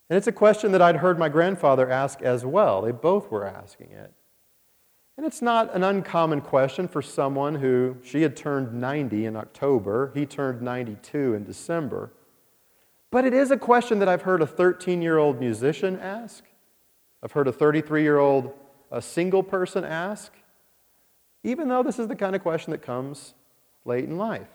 And 0.09 0.17
it's 0.17 0.27
a 0.27 0.31
question 0.31 0.71
that 0.71 0.81
I'd 0.81 0.97
heard 0.97 1.19
my 1.19 1.29
grandfather 1.29 1.89
ask 1.89 2.21
as 2.21 2.45
well. 2.45 2.81
They 2.81 2.91
both 2.91 3.29
were 3.29 3.45
asking 3.45 3.91
it. 3.91 4.13
And 5.17 5.25
it's 5.25 5.41
not 5.41 5.73
an 5.75 5.83
uncommon 5.83 6.41
question 6.41 6.87
for 6.87 7.01
someone 7.01 7.55
who, 7.55 7.97
she 8.03 8.21
had 8.21 8.35
turned 8.35 8.73
90 8.73 9.25
in 9.25 9.35
October, 9.35 10.11
he 10.13 10.25
turned 10.25 10.61
92 10.61 11.33
in 11.33 11.43
December. 11.43 12.11
But 13.09 13.25
it 13.25 13.33
is 13.33 13.51
a 13.51 13.57
question 13.57 13.99
that 13.99 14.07
I've 14.07 14.21
heard 14.21 14.41
a 14.41 14.47
13 14.47 15.01
year 15.01 15.17
old 15.17 15.39
musician 15.39 15.99
ask. 15.99 16.43
I've 17.23 17.31
heard 17.31 17.47
a 17.47 17.51
33 17.51 18.03
year 18.03 18.19
old 18.19 18.53
a 18.91 19.01
single 19.01 19.43
person 19.43 19.83
ask, 19.83 20.31
even 21.43 21.67
though 21.67 21.83
this 21.83 21.99
is 21.99 22.07
the 22.07 22.15
kind 22.15 22.35
of 22.35 22.41
question 22.41 22.71
that 22.71 22.81
comes 22.81 23.33
late 23.85 24.03
in 24.03 24.17
life. 24.17 24.47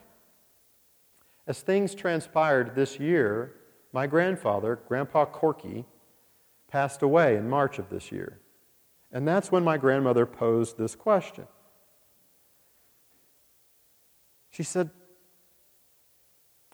As 1.47 1.61
things 1.61 1.95
transpired 1.95 2.75
this 2.75 3.01
year, 3.01 3.55
my 3.93 4.07
grandfather, 4.07 4.79
Grandpa 4.89 5.25
Corky, 5.25 5.85
passed 6.69 7.03
away 7.03 7.37
in 7.37 7.49
March 7.49 7.79
of 7.79 7.91
this 7.91 8.11
year. 8.13 8.41
And 9.13 9.29
that's 9.29 9.53
when 9.53 9.63
my 9.63 9.77
grandmother 9.77 10.25
posed 10.25 10.79
this 10.79 10.95
question. 10.95 11.47
She 14.51 14.63
said, 14.63 14.91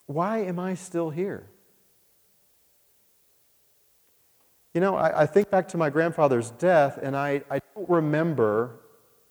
Why 0.06 0.38
am 0.38 0.58
I 0.58 0.74
still 0.74 1.10
here? 1.10 1.50
You 4.74 4.80
know, 4.80 4.96
I, 4.96 5.22
I, 5.22 5.26
think 5.26 5.50
back 5.50 5.66
to 5.68 5.76
my 5.76 5.90
grandfather's 5.90 6.50
death, 6.52 6.98
and 7.02 7.16
I, 7.16 7.42
I 7.50 7.60
don't 7.74 7.88
remember 7.88 8.80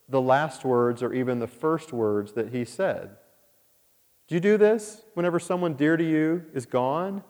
the 0.10 0.20
last 0.20 0.66
words 0.66 1.04
or 1.04 1.14
even 1.14 1.40
the 1.40 1.48
first 1.48 1.94
words 1.94 2.34
that 2.34 2.50
he 2.50 2.66
said. 2.66 3.16
Do 4.28 4.36
you 4.36 4.42
do 4.42 4.58
this 4.58 5.02
whenever 5.14 5.40
someone 5.40 5.74
dear 5.74 5.98
to 5.98 6.04
you 6.04 6.46
is 6.54 6.66
gone? 6.66 7.24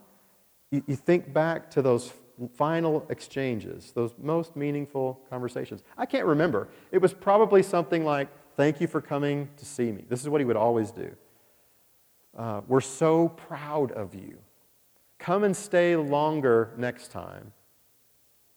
You, 0.72 0.84
you 0.88 0.96
think 0.96 1.32
back 1.32 1.70
to 1.72 1.82
those 1.82 2.12
final 2.56 3.06
exchanges, 3.10 3.92
those 3.94 4.14
most 4.22 4.56
meaningful 4.56 5.20
conversations. 5.30 5.84
I 5.98 6.06
can't 6.06 6.26
remember. 6.26 6.68
It 6.92 7.02
was 7.02 7.14
probably 7.14 7.64
something 7.64 8.04
like, 8.04 8.30
Thank 8.58 8.82
you 8.82 8.88
for 8.88 9.02
coming 9.02 9.50
to 9.58 9.66
see 9.66 9.92
me. 9.92 10.04
This 10.10 10.24
is 10.24 10.30
what 10.30 10.42
he 10.42 10.46
would 10.46 10.58
always 10.58 10.90
do. 10.90 11.16
Uh, 12.36 12.62
we're 12.68 12.82
so 12.82 13.30
proud 13.30 13.92
of 13.92 14.16
you. 14.16 14.40
Come 15.20 15.44
and 15.44 15.56
stay 15.56 15.96
longer 15.96 16.74
next 16.76 17.12
time. 17.12 17.54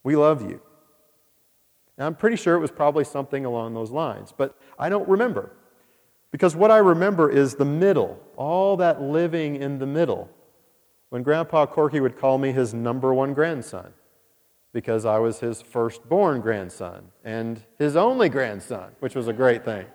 We 0.02 0.16
love 0.16 0.40
you. 0.40 0.62
Now, 1.98 2.06
I'm 2.06 2.14
pretty 2.14 2.36
sure 2.36 2.54
it 2.54 2.60
was 2.60 2.70
probably 2.70 3.04
something 3.04 3.44
along 3.44 3.74
those 3.74 3.90
lines, 3.90 4.32
but 4.34 4.58
I 4.78 4.88
don't 4.88 5.06
remember. 5.06 5.52
Because 6.30 6.54
what 6.54 6.70
I 6.70 6.78
remember 6.78 7.28
is 7.28 7.54
the 7.54 7.64
middle, 7.64 8.20
all 8.36 8.76
that 8.76 9.02
living 9.02 9.56
in 9.56 9.78
the 9.78 9.86
middle. 9.86 10.30
When 11.08 11.22
Grandpa 11.22 11.66
Corky 11.66 11.98
would 11.98 12.16
call 12.16 12.38
me 12.38 12.52
his 12.52 12.72
number 12.72 13.12
one 13.12 13.34
grandson, 13.34 13.92
because 14.72 15.04
I 15.04 15.18
was 15.18 15.40
his 15.40 15.60
firstborn 15.60 16.40
grandson 16.40 17.10
and 17.24 17.60
his 17.78 17.96
only 17.96 18.28
grandson, 18.28 18.92
which 19.00 19.16
was 19.16 19.26
a 19.26 19.32
great 19.32 19.64
thing. 19.64 19.86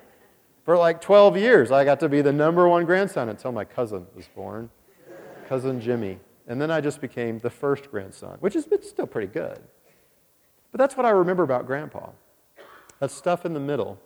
For 0.63 0.77
like 0.77 0.99
12 0.99 1.37
years, 1.37 1.71
I 1.71 1.85
got 1.85 1.99
to 2.01 2.09
be 2.09 2.21
the 2.21 2.33
number 2.33 2.67
one 2.67 2.85
grandson 2.85 3.29
until 3.29 3.51
my 3.51 3.63
cousin 3.63 4.07
was 4.15 4.27
born, 4.27 4.69
cousin 5.47 5.79
Jimmy. 5.79 6.19
And 6.47 6.61
then 6.61 6.69
I 6.69 6.81
just 6.81 7.01
became 7.01 7.39
the 7.39 7.49
first 7.49 7.89
grandson, 7.89 8.37
which 8.39 8.55
is 8.55 8.67
still 8.81 9.07
pretty 9.07 9.27
good. 9.27 9.59
But 10.71 10.79
that's 10.79 10.97
what 10.97 11.05
I 11.05 11.11
remember 11.11 11.43
about 11.43 11.65
Grandpa. 11.65 12.09
That 12.99 13.09
stuff 13.11 13.45
in 13.45 13.53
the 13.53 13.59
middle. 13.59 13.99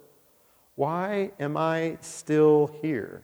Why 0.80 1.32
am 1.42 1.58
I 1.58 1.98
still 2.00 2.72
here? 2.82 3.22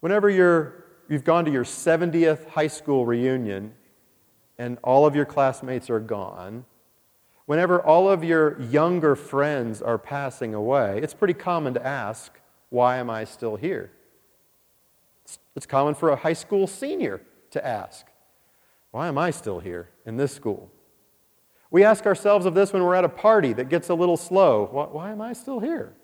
Whenever 0.00 0.28
you're, 0.28 0.84
you've 1.08 1.22
gone 1.22 1.44
to 1.44 1.50
your 1.52 1.62
70th 1.62 2.48
high 2.48 2.66
school 2.66 3.06
reunion 3.06 3.72
and 4.58 4.78
all 4.82 5.06
of 5.06 5.14
your 5.14 5.24
classmates 5.24 5.88
are 5.90 6.00
gone, 6.00 6.64
whenever 7.46 7.80
all 7.80 8.10
of 8.10 8.24
your 8.24 8.60
younger 8.62 9.14
friends 9.14 9.80
are 9.80 9.96
passing 9.96 10.54
away, 10.54 10.98
it's 11.00 11.14
pretty 11.14 11.34
common 11.34 11.72
to 11.74 11.86
ask, 11.86 12.32
Why 12.70 12.96
am 12.96 13.08
I 13.08 13.22
still 13.22 13.54
here? 13.54 13.92
It's 15.54 15.66
common 15.66 15.94
for 15.94 16.08
a 16.08 16.16
high 16.16 16.32
school 16.32 16.66
senior 16.66 17.20
to 17.52 17.64
ask, 17.64 18.06
Why 18.90 19.06
am 19.06 19.18
I 19.18 19.30
still 19.30 19.60
here 19.60 19.90
in 20.04 20.16
this 20.16 20.34
school? 20.34 20.68
We 21.72 21.84
ask 21.84 22.04
ourselves 22.04 22.44
of 22.44 22.52
this 22.52 22.74
when 22.74 22.84
we're 22.84 22.94
at 22.94 23.04
a 23.04 23.08
party 23.08 23.54
that 23.54 23.70
gets 23.70 23.88
a 23.88 23.94
little 23.94 24.18
slow 24.18 24.68
Why, 24.70 24.84
why 24.84 25.10
am 25.10 25.22
I 25.22 25.32
still 25.32 25.58
here? 25.58 25.94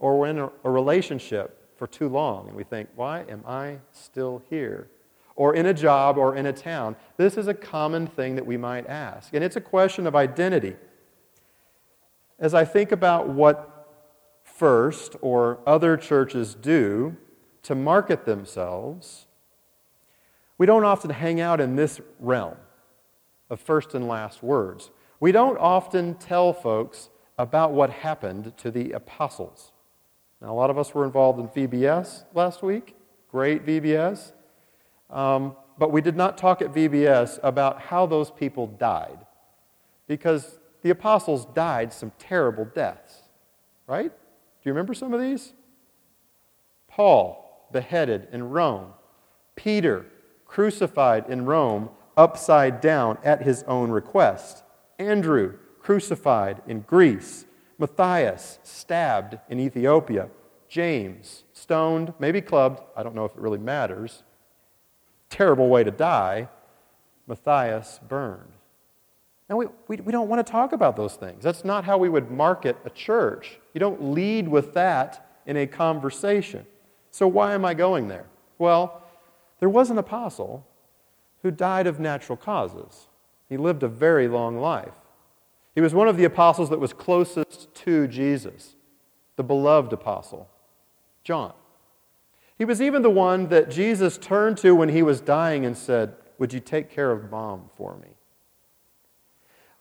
Or 0.00 0.18
we're 0.18 0.26
in 0.26 0.38
a, 0.38 0.50
a 0.64 0.70
relationship 0.70 1.76
for 1.76 1.86
too 1.86 2.08
long 2.08 2.48
and 2.48 2.56
we 2.56 2.64
think, 2.64 2.88
Why 2.96 3.24
am 3.28 3.44
I 3.46 3.78
still 3.92 4.42
here? 4.50 4.88
Or 5.36 5.54
in 5.54 5.66
a 5.66 5.72
job 5.72 6.18
or 6.18 6.34
in 6.34 6.46
a 6.46 6.52
town. 6.52 6.96
This 7.16 7.36
is 7.36 7.46
a 7.46 7.54
common 7.54 8.08
thing 8.08 8.34
that 8.34 8.44
we 8.44 8.56
might 8.56 8.88
ask. 8.88 9.32
And 9.32 9.44
it's 9.44 9.54
a 9.54 9.60
question 9.60 10.08
of 10.08 10.16
identity. 10.16 10.74
As 12.40 12.54
I 12.54 12.64
think 12.64 12.92
about 12.92 13.28
what 13.28 13.74
First 14.42 15.14
or 15.20 15.60
other 15.64 15.96
churches 15.96 16.56
do 16.56 17.16
to 17.62 17.76
market 17.76 18.24
themselves, 18.24 19.26
we 20.56 20.66
don't 20.66 20.82
often 20.82 21.10
hang 21.10 21.40
out 21.40 21.60
in 21.60 21.76
this 21.76 22.00
realm 22.18 22.56
of 23.50 23.60
first 23.60 23.94
and 23.94 24.06
last 24.08 24.42
words. 24.42 24.90
We 25.20 25.32
don't 25.32 25.58
often 25.58 26.14
tell 26.14 26.52
folks 26.52 27.08
about 27.38 27.72
what 27.72 27.90
happened 27.90 28.52
to 28.58 28.70
the 28.70 28.92
apostles. 28.92 29.72
Now, 30.40 30.52
a 30.52 30.56
lot 30.56 30.70
of 30.70 30.78
us 30.78 30.94
were 30.94 31.04
involved 31.04 31.40
in 31.40 31.48
VBS 31.48 32.24
last 32.34 32.62
week. 32.62 32.94
Great 33.30 33.66
VBS. 33.66 34.32
Um, 35.10 35.56
but 35.78 35.92
we 35.92 36.00
did 36.00 36.16
not 36.16 36.36
talk 36.36 36.60
at 36.62 36.72
VBS 36.72 37.38
about 37.42 37.80
how 37.80 38.06
those 38.06 38.30
people 38.30 38.66
died 38.66 39.18
because 40.06 40.58
the 40.82 40.90
apostles 40.90 41.46
died 41.46 41.92
some 41.92 42.12
terrible 42.18 42.64
deaths, 42.64 43.22
right? 43.86 44.10
Do 44.10 44.64
you 44.64 44.72
remember 44.72 44.94
some 44.94 45.12
of 45.12 45.20
these? 45.20 45.52
Paul, 46.88 47.68
beheaded 47.72 48.28
in 48.32 48.48
Rome. 48.50 48.92
Peter, 49.54 50.06
crucified 50.46 51.28
in 51.28 51.44
Rome 51.44 51.90
upside 52.18 52.80
down 52.80 53.16
at 53.22 53.42
his 53.42 53.62
own 53.62 53.90
request. 53.90 54.64
Andrew, 54.98 55.54
crucified 55.80 56.60
in 56.66 56.80
Greece. 56.80 57.46
Matthias, 57.78 58.58
stabbed 58.64 59.38
in 59.48 59.60
Ethiopia. 59.60 60.28
James, 60.68 61.44
stoned, 61.52 62.12
maybe 62.18 62.40
clubbed, 62.42 62.82
I 62.96 63.02
don't 63.02 63.14
know 63.14 63.24
if 63.24 63.32
it 63.32 63.38
really 63.38 63.58
matters. 63.58 64.24
Terrible 65.30 65.68
way 65.68 65.84
to 65.84 65.92
die. 65.92 66.48
Matthias, 67.26 68.00
burned. 68.08 68.52
Now, 69.48 69.56
we, 69.56 69.66
we, 69.86 69.96
we 69.98 70.12
don't 70.12 70.28
want 70.28 70.44
to 70.44 70.50
talk 70.50 70.72
about 70.72 70.96
those 70.96 71.14
things. 71.14 71.42
That's 71.42 71.64
not 71.64 71.84
how 71.84 71.96
we 71.96 72.08
would 72.08 72.30
market 72.30 72.76
a 72.84 72.90
church. 72.90 73.60
You 73.72 73.80
don't 73.80 74.12
lead 74.12 74.46
with 74.48 74.74
that 74.74 75.40
in 75.46 75.56
a 75.56 75.66
conversation. 75.66 76.66
So, 77.10 77.26
why 77.28 77.54
am 77.54 77.64
I 77.64 77.72
going 77.72 78.08
there? 78.08 78.26
Well, 78.58 79.02
there 79.60 79.70
was 79.70 79.90
an 79.90 79.96
apostle 79.96 80.66
who 81.42 81.50
died 81.50 81.86
of 81.86 82.00
natural 82.00 82.36
causes. 82.36 83.08
He 83.48 83.56
lived 83.56 83.82
a 83.82 83.88
very 83.88 84.28
long 84.28 84.58
life. 84.58 84.94
He 85.74 85.80
was 85.80 85.94
one 85.94 86.08
of 86.08 86.16
the 86.16 86.24
apostles 86.24 86.70
that 86.70 86.80
was 86.80 86.92
closest 86.92 87.72
to 87.76 88.08
Jesus, 88.08 88.74
the 89.36 89.44
beloved 89.44 89.92
apostle, 89.92 90.48
John. 91.22 91.52
He 92.56 92.64
was 92.64 92.82
even 92.82 93.02
the 93.02 93.10
one 93.10 93.48
that 93.48 93.70
Jesus 93.70 94.18
turned 94.18 94.58
to 94.58 94.74
when 94.74 94.88
he 94.88 95.02
was 95.02 95.20
dying 95.20 95.64
and 95.64 95.76
said, 95.76 96.14
Would 96.38 96.52
you 96.52 96.60
take 96.60 96.90
care 96.90 97.12
of 97.12 97.30
mom 97.30 97.70
for 97.76 97.96
me? 97.96 98.08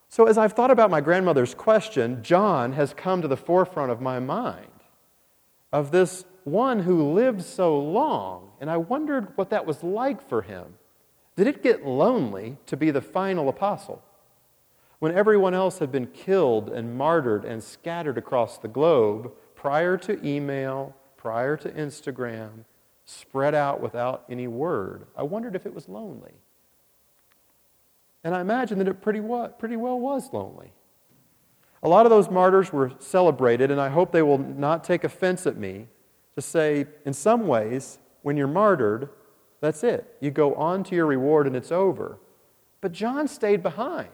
So, 0.10 0.28
as 0.28 0.38
I've 0.38 0.54
thought 0.54 0.72
about 0.72 0.92
my 0.92 1.02
grandmother's 1.02 1.56
question, 1.56 2.24
John 2.24 2.74
has 2.74 2.94
come 2.94 3.22
to 3.22 3.28
the 3.28 3.36
forefront 3.36 3.92
of 3.92 4.00
my 4.00 4.20
mind 4.20 4.68
of 5.74 5.92
this 5.92 6.26
one 6.44 6.80
who 6.80 7.12
lived 7.12 7.44
so 7.44 7.78
long, 7.78 8.52
and 8.62 8.70
I 8.70 8.78
wondered 8.78 9.36
what 9.36 9.50
that 9.50 9.66
was 9.66 9.84
like 9.84 10.28
for 10.28 10.42
him. 10.42 10.76
Did 11.38 11.48
it 11.48 11.64
get 11.64 11.86
lonely 11.86 12.58
to 12.66 12.76
be 12.76 12.90
the 12.92 13.00
final 13.00 13.48
apostle? 13.48 14.04
When 15.00 15.14
everyone 15.14 15.54
else 15.54 15.78
had 15.78 15.92
been 15.92 16.08
killed 16.08 16.70
and 16.70 16.98
martyred 16.98 17.46
and 17.46 17.64
scattered 17.64 18.18
across 18.18 18.58
the 18.58 18.68
globe 18.68 19.32
prior 19.56 19.98
to 19.98 20.28
email, 20.28 20.96
prior 21.16 21.56
to 21.58 21.70
Instagram, 21.70 22.66
spread 23.06 23.54
out 23.54 23.80
without 23.80 24.26
any 24.28 24.48
word, 24.48 25.06
I 25.16 25.22
wondered 25.22 25.56
if 25.56 25.68
it 25.68 25.76
was 25.76 25.88
lonely. 25.88 26.34
And 28.24 28.34
I 28.36 28.42
imagine 28.42 28.80
that 28.80 28.88
it 28.88 29.02
pretty 29.02 29.20
well, 29.20 29.50
pretty 29.50 29.76
well 29.76 30.00
was 30.00 30.34
lonely. 30.34 30.72
A 31.84 31.88
lot 31.88 32.08
of 32.08 32.10
those 32.10 32.32
martyrs 32.32 32.74
were 32.74 32.92
celebrated, 32.98 33.70
and 33.70 33.80
I 33.80 33.90
hope 33.90 34.12
they 34.12 34.24
will 34.24 34.40
not 34.40 34.84
take 34.84 35.04
offense 35.04 35.46
at 35.46 35.56
me 35.56 35.88
to 36.34 36.42
say, 36.42 36.88
in 37.06 37.14
some 37.14 37.48
ways, 37.48 38.00
when 38.24 38.36
you're 38.36 38.48
martyred, 38.48 39.10
that's 39.60 39.84
it. 39.84 40.16
You 40.20 40.32
go 40.32 40.54
on 40.56 40.84
to 40.86 40.96
your 40.96 41.06
reward 41.06 41.48
and 41.48 41.56
it's 41.56 41.72
over. 41.72 42.18
But 42.82 42.92
John 42.92 43.28
stayed 43.28 43.64
behind, 43.64 44.10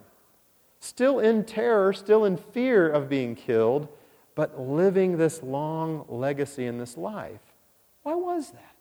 still 0.80 1.20
in 1.20 1.44
terror, 1.44 1.94
still 1.94 2.24
in 2.26 2.38
fear 2.38 2.90
of 2.90 3.10
being 3.10 3.36
killed, 3.36 3.88
but 4.36 4.60
living 4.60 5.18
this 5.18 5.44
long 5.44 6.06
legacy 6.08 6.66
in 6.66 6.78
this 6.78 6.98
life. 6.98 7.42
Why 8.04 8.16
was 8.16 8.52
that? 8.52 8.76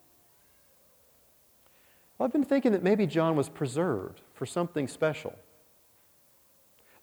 Well, 2.17 2.25
I've 2.25 2.33
been 2.33 2.43
thinking 2.43 2.71
that 2.71 2.83
maybe 2.83 3.05
John 3.05 3.35
was 3.35 3.49
preserved 3.49 4.21
for 4.33 4.45
something 4.45 4.87
special. 4.87 5.35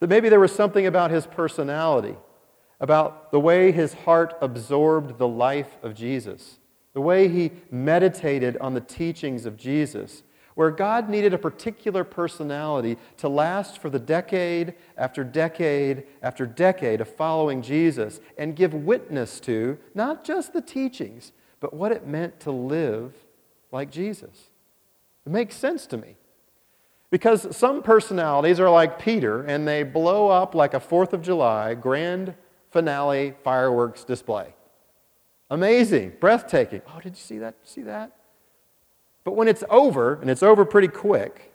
That 0.01 0.09
maybe 0.09 0.31
there 0.31 0.41
was 0.41 0.53
something 0.53 0.87
about 0.87 1.11
his 1.11 1.27
personality 1.27 2.17
about 2.81 3.31
the 3.31 3.39
way 3.39 3.71
his 3.71 3.93
heart 3.93 4.37
absorbed 4.41 5.19
the 5.19 5.29
life 5.29 5.77
of 5.83 5.95
Jesus, 5.95 6.59
the 7.01 7.07
way 7.07 7.29
he 7.29 7.51
meditated 7.71 8.59
on 8.59 8.75
the 8.75 8.81
teachings 8.83 9.47
of 9.47 9.57
Jesus, 9.57 10.23
where 10.55 10.71
God 10.71 11.09
needed 11.09 11.33
a 11.33 11.39
particular 11.39 12.05
personality 12.05 12.99
to 13.17 13.27
last 13.27 13.79
for 13.79 13.89
the 13.89 13.99
decade 13.99 14.75
after 14.99 15.25
decade 15.25 16.03
after 16.23 16.45
decade 16.45 17.01
of 17.01 17.09
following 17.09 17.63
Jesus 17.63 18.21
and 18.37 18.55
give 18.55 18.75
witness 18.75 19.41
to 19.41 19.79
not 19.95 20.25
just 20.25 20.53
the 20.53 20.61
teachings, 20.61 21.33
but 21.59 21.73
what 21.73 21.91
it 21.91 22.07
meant 22.07 22.39
to 22.41 22.51
live 22.51 23.15
like 23.73 23.91
Jesus. 23.91 24.51
It 25.25 25.33
makes 25.33 25.57
sense 25.57 25.87
to 25.87 25.97
me. 25.97 26.17
Because 27.09 27.57
some 27.57 27.83
personalities 27.83 28.61
are 28.61 28.71
like 28.71 28.99
Peter 28.99 29.43
and 29.43 29.67
they 29.67 29.85
blow 29.85 30.29
up 30.29 30.55
like 30.55 30.75
a 30.75 30.81
4th 30.81 31.15
of 31.15 31.23
July 31.23 31.73
grand 31.73 32.35
finale 32.71 33.33
fireworks 33.43 34.05
display. 34.05 34.53
Amazing, 35.51 36.13
breathtaking. 36.21 36.81
Oh, 36.87 37.01
did 37.01 37.17
you 37.17 37.23
see 37.23 37.39
that? 37.39 37.57
See 37.65 37.83
that? 37.83 38.13
But 39.25 39.33
when 39.33 39.49
it's 39.49 39.65
over, 39.69 40.15
and 40.21 40.31
it's 40.31 40.43
over 40.43 40.65
pretty 40.65 40.89
quick, 40.89 41.53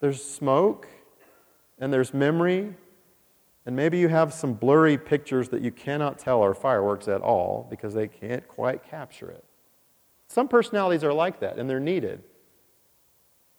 there's 0.00 0.22
smoke 0.22 0.86
and 1.78 1.92
there's 1.92 2.12
memory, 2.12 2.74
and 3.64 3.74
maybe 3.74 3.98
you 3.98 4.08
have 4.08 4.34
some 4.34 4.52
blurry 4.52 4.98
pictures 4.98 5.48
that 5.48 5.62
you 5.62 5.70
cannot 5.70 6.18
tell 6.18 6.42
are 6.42 6.54
fireworks 6.54 7.08
at 7.08 7.22
all 7.22 7.66
because 7.70 7.94
they 7.94 8.08
can't 8.08 8.46
quite 8.46 8.84
capture 8.84 9.30
it. 9.30 9.44
Some 10.28 10.48
personalities 10.48 11.02
are 11.02 11.12
like 11.12 11.40
that, 11.40 11.58
and 11.58 11.68
they're 11.68 11.80
needed. 11.80 12.22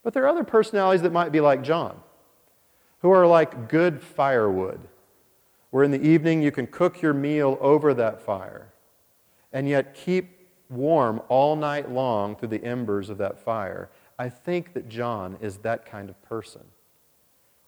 But 0.03 0.13
there 0.13 0.23
are 0.23 0.27
other 0.27 0.43
personalities 0.43 1.01
that 1.01 1.11
might 1.11 1.31
be 1.31 1.39
like 1.39 1.63
John, 1.63 1.97
who 2.99 3.09
are 3.09 3.25
like 3.25 3.67
good 3.69 4.01
firewood, 4.01 4.79
where 5.71 5.83
in 5.83 5.91
the 5.91 6.01
evening 6.01 6.41
you 6.41 6.51
can 6.51 6.67
cook 6.67 7.01
your 7.01 7.13
meal 7.13 7.57
over 7.61 7.93
that 7.93 8.21
fire 8.21 8.72
and 9.53 9.69
yet 9.69 9.93
keep 9.93 10.49
warm 10.69 11.21
all 11.29 11.55
night 11.55 11.91
long 11.91 12.35
through 12.35 12.49
the 12.49 12.63
embers 12.63 13.09
of 13.09 13.17
that 13.19 13.39
fire. 13.39 13.89
I 14.19 14.29
think 14.29 14.73
that 14.73 14.89
John 14.89 15.37
is 15.39 15.57
that 15.59 15.85
kind 15.85 16.09
of 16.09 16.21
person. 16.23 16.61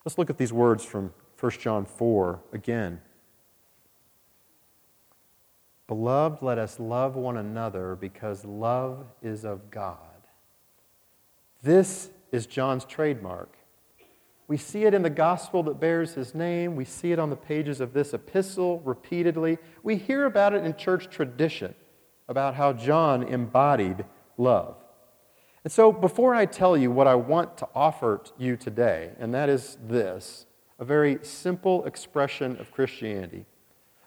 Let's 0.03 0.17
look 0.17 0.29
at 0.29 0.37
these 0.37 0.53
words 0.53 0.83
from 0.83 1.13
1 1.39 1.51
John 1.53 1.85
4 1.85 2.39
again. 2.51 3.01
Beloved, 5.87 6.41
let 6.41 6.57
us 6.57 6.79
love 6.79 7.15
one 7.15 7.37
another 7.37 7.95
because 7.95 8.43
love 8.43 9.05
is 9.21 9.45
of 9.45 9.69
God. 9.69 9.99
This 11.61 12.09
is 12.31 12.47
John's 12.47 12.85
trademark. 12.85 13.55
We 14.47 14.57
see 14.57 14.85
it 14.85 14.93
in 14.93 15.01
the 15.01 15.09
gospel 15.09 15.63
that 15.63 15.79
bears 15.79 16.13
his 16.13 16.35
name. 16.35 16.75
We 16.75 16.85
see 16.85 17.11
it 17.11 17.19
on 17.19 17.29
the 17.29 17.35
pages 17.35 17.81
of 17.81 17.93
this 17.93 18.13
epistle 18.13 18.79
repeatedly. 18.81 19.57
We 19.81 19.97
hear 19.97 20.25
about 20.25 20.53
it 20.53 20.63
in 20.63 20.75
church 20.75 21.09
tradition 21.09 21.73
about 22.27 22.55
how 22.55 22.73
John 22.73 23.23
embodied 23.23 24.05
love. 24.37 24.75
And 25.63 25.71
so, 25.71 25.91
before 25.91 26.35
I 26.35 26.45
tell 26.45 26.77
you 26.77 26.91
what 26.91 27.07
I 27.07 27.15
want 27.15 27.57
to 27.57 27.67
offer 27.73 28.21
you 28.37 28.55
today, 28.55 29.11
and 29.19 29.33
that 29.33 29.49
is 29.49 29.77
this 29.87 30.45
a 30.77 30.85
very 30.85 31.17
simple 31.23 31.85
expression 31.85 32.55
of 32.57 32.71
Christianity, 32.71 33.45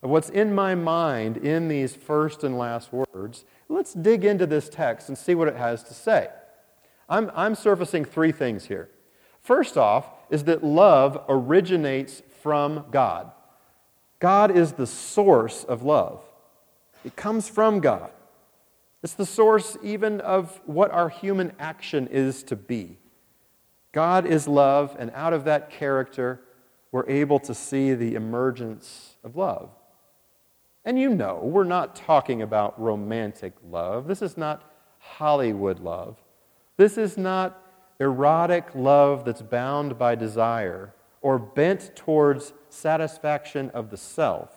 of 0.03 0.11
what's 0.11 0.29
in 0.29 0.55
my 0.55 0.77
mind 0.77 1.39
in 1.39 1.67
these 1.67 1.97
first 1.97 2.45
and 2.45 2.57
last 2.57 2.93
words, 2.93 3.45
let's 3.69 3.93
dig 3.93 4.25
into 4.25 4.47
this 4.47 4.69
text 4.69 5.09
and 5.09 5.19
see 5.19 5.35
what 5.35 5.49
it 5.49 5.57
has 5.57 5.83
to 5.85 5.95
say. 5.95 6.29
I'm, 7.09 7.31
I'm 7.35 7.55
surfacing 7.57 8.05
three 8.05 8.31
things 8.33 8.67
here. 8.67 8.91
First 9.41 9.77
off, 9.77 10.07
is 10.31 10.45
that 10.45 10.65
love 10.65 11.23
originates 11.29 12.23
from 12.43 12.85
God. 12.91 13.31
God 14.19 14.57
is 14.57 14.73
the 14.73 14.87
source 14.87 15.65
of 15.65 15.83
love, 15.83 16.23
it 17.05 17.17
comes 17.17 17.49
from 17.49 17.81
God. 17.81 18.11
It's 19.01 19.15
the 19.15 19.27
source 19.27 19.77
even 19.81 20.21
of 20.21 20.61
what 20.67 20.91
our 20.91 21.09
human 21.09 21.53
action 21.61 22.09
is 22.09 22.43
to 22.45 22.57
be. 22.57 22.99
God 23.93 24.27
is 24.27 24.49
love, 24.49 24.97
and 24.99 25.13
out 25.13 25.33
of 25.33 25.45
that 25.45 25.71
character, 25.71 26.41
we're 26.91 27.09
able 27.09 27.39
to 27.41 27.55
see 27.55 27.95
the 27.95 28.17
emergence 28.17 29.17
of 29.23 29.37
love. 29.37 29.71
And 30.85 30.99
you 30.99 31.11
know, 31.11 31.41
we're 31.43 31.65
not 31.65 31.95
talking 31.95 32.43
about 32.43 32.81
romantic 32.81 33.53
love. 33.69 34.07
This 34.09 34.23
is 34.23 34.37
not 34.37 34.65
Hollywood 34.99 35.81
love. 35.81 36.17
This 36.77 36.99
is 36.99 37.17
not 37.17 37.63
erotic 38.01 38.69
love 38.75 39.25
that's 39.25 39.43
bound 39.43 39.99
by 39.99 40.15
desire 40.15 40.95
or 41.21 41.39
bent 41.39 41.95
towards 41.97 42.53
satisfaction 42.69 43.71
of 43.71 43.91
the 43.91 43.97
self 43.97 44.51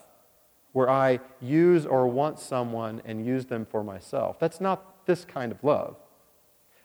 where 0.72 0.88
I 0.88 1.20
use 1.40 1.84
or 1.84 2.08
want 2.08 2.38
someone 2.38 3.02
and 3.04 3.24
use 3.24 3.46
them 3.46 3.66
for 3.66 3.84
myself. 3.84 4.38
That's 4.38 4.60
not 4.60 5.06
this 5.06 5.24
kind 5.24 5.52
of 5.52 5.62
love. 5.62 5.96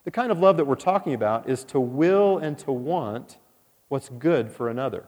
The 0.03 0.11
kind 0.11 0.31
of 0.31 0.39
love 0.39 0.57
that 0.57 0.65
we're 0.65 0.75
talking 0.75 1.13
about 1.13 1.49
is 1.49 1.63
to 1.65 1.79
will 1.79 2.37
and 2.37 2.57
to 2.59 2.71
want 2.71 3.37
what's 3.87 4.09
good 4.09 4.51
for 4.51 4.69
another. 4.69 5.05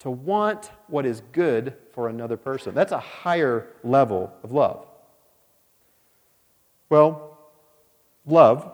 To 0.00 0.10
want 0.10 0.72
what 0.88 1.06
is 1.06 1.22
good 1.32 1.74
for 1.92 2.08
another 2.08 2.36
person. 2.36 2.74
That's 2.74 2.92
a 2.92 2.98
higher 2.98 3.68
level 3.82 4.32
of 4.42 4.52
love. 4.52 4.86
Well, 6.88 7.38
love, 8.26 8.70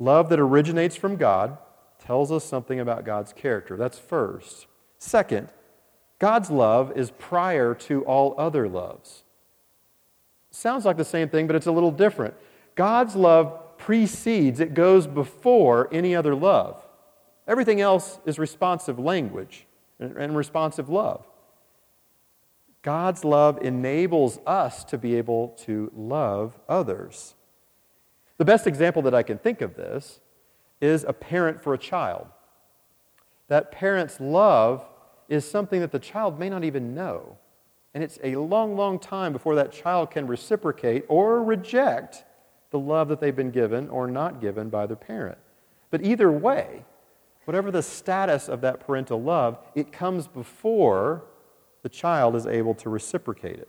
love 0.00 0.28
that 0.30 0.40
originates 0.40 0.96
from 0.96 1.14
God, 1.14 1.56
tells 2.00 2.32
us 2.32 2.44
something 2.44 2.80
about 2.80 3.04
God's 3.04 3.32
character. 3.32 3.76
That's 3.76 3.98
first. 3.98 4.66
Second, 4.98 5.50
God's 6.18 6.50
love 6.50 6.96
is 6.96 7.12
prior 7.12 7.74
to 7.74 8.02
all 8.04 8.34
other 8.36 8.68
loves. 8.68 9.22
Sounds 10.50 10.84
like 10.84 10.96
the 10.96 11.04
same 11.04 11.28
thing, 11.28 11.46
but 11.46 11.54
it's 11.54 11.66
a 11.66 11.72
little 11.72 11.92
different. 11.92 12.34
God's 12.74 13.14
love 13.14 13.78
precedes, 13.78 14.60
it 14.60 14.74
goes 14.74 15.06
before 15.06 15.88
any 15.92 16.16
other 16.16 16.34
love. 16.34 16.84
Everything 17.46 17.80
else 17.80 18.18
is 18.26 18.38
responsive 18.38 18.98
language 18.98 19.66
and 19.98 20.36
responsive 20.36 20.88
love. 20.88 21.26
God's 22.82 23.24
love 23.24 23.58
enables 23.62 24.38
us 24.46 24.84
to 24.84 24.98
be 24.98 25.16
able 25.16 25.48
to 25.64 25.90
love 25.94 26.58
others. 26.68 27.34
The 28.40 28.46
best 28.46 28.66
example 28.66 29.02
that 29.02 29.14
I 29.14 29.22
can 29.22 29.36
think 29.36 29.60
of 29.60 29.74
this 29.74 30.18
is 30.80 31.04
a 31.04 31.12
parent 31.12 31.62
for 31.62 31.74
a 31.74 31.78
child. 31.78 32.26
That 33.48 33.70
parent's 33.70 34.18
love 34.18 34.82
is 35.28 35.44
something 35.46 35.80
that 35.80 35.92
the 35.92 35.98
child 35.98 36.38
may 36.38 36.48
not 36.48 36.64
even 36.64 36.94
know. 36.94 37.36
And 37.92 38.02
it's 38.02 38.18
a 38.24 38.36
long, 38.36 38.78
long 38.78 38.98
time 38.98 39.34
before 39.34 39.56
that 39.56 39.72
child 39.72 40.10
can 40.10 40.26
reciprocate 40.26 41.04
or 41.06 41.44
reject 41.44 42.24
the 42.70 42.78
love 42.78 43.08
that 43.08 43.20
they've 43.20 43.36
been 43.36 43.50
given 43.50 43.90
or 43.90 44.06
not 44.06 44.40
given 44.40 44.70
by 44.70 44.86
their 44.86 44.96
parent. 44.96 45.36
But 45.90 46.02
either 46.02 46.32
way, 46.32 46.86
whatever 47.44 47.70
the 47.70 47.82
status 47.82 48.48
of 48.48 48.62
that 48.62 48.80
parental 48.80 49.20
love, 49.20 49.58
it 49.74 49.92
comes 49.92 50.26
before 50.26 51.24
the 51.82 51.90
child 51.90 52.34
is 52.34 52.46
able 52.46 52.72
to 52.76 52.88
reciprocate 52.88 53.58
it. 53.58 53.68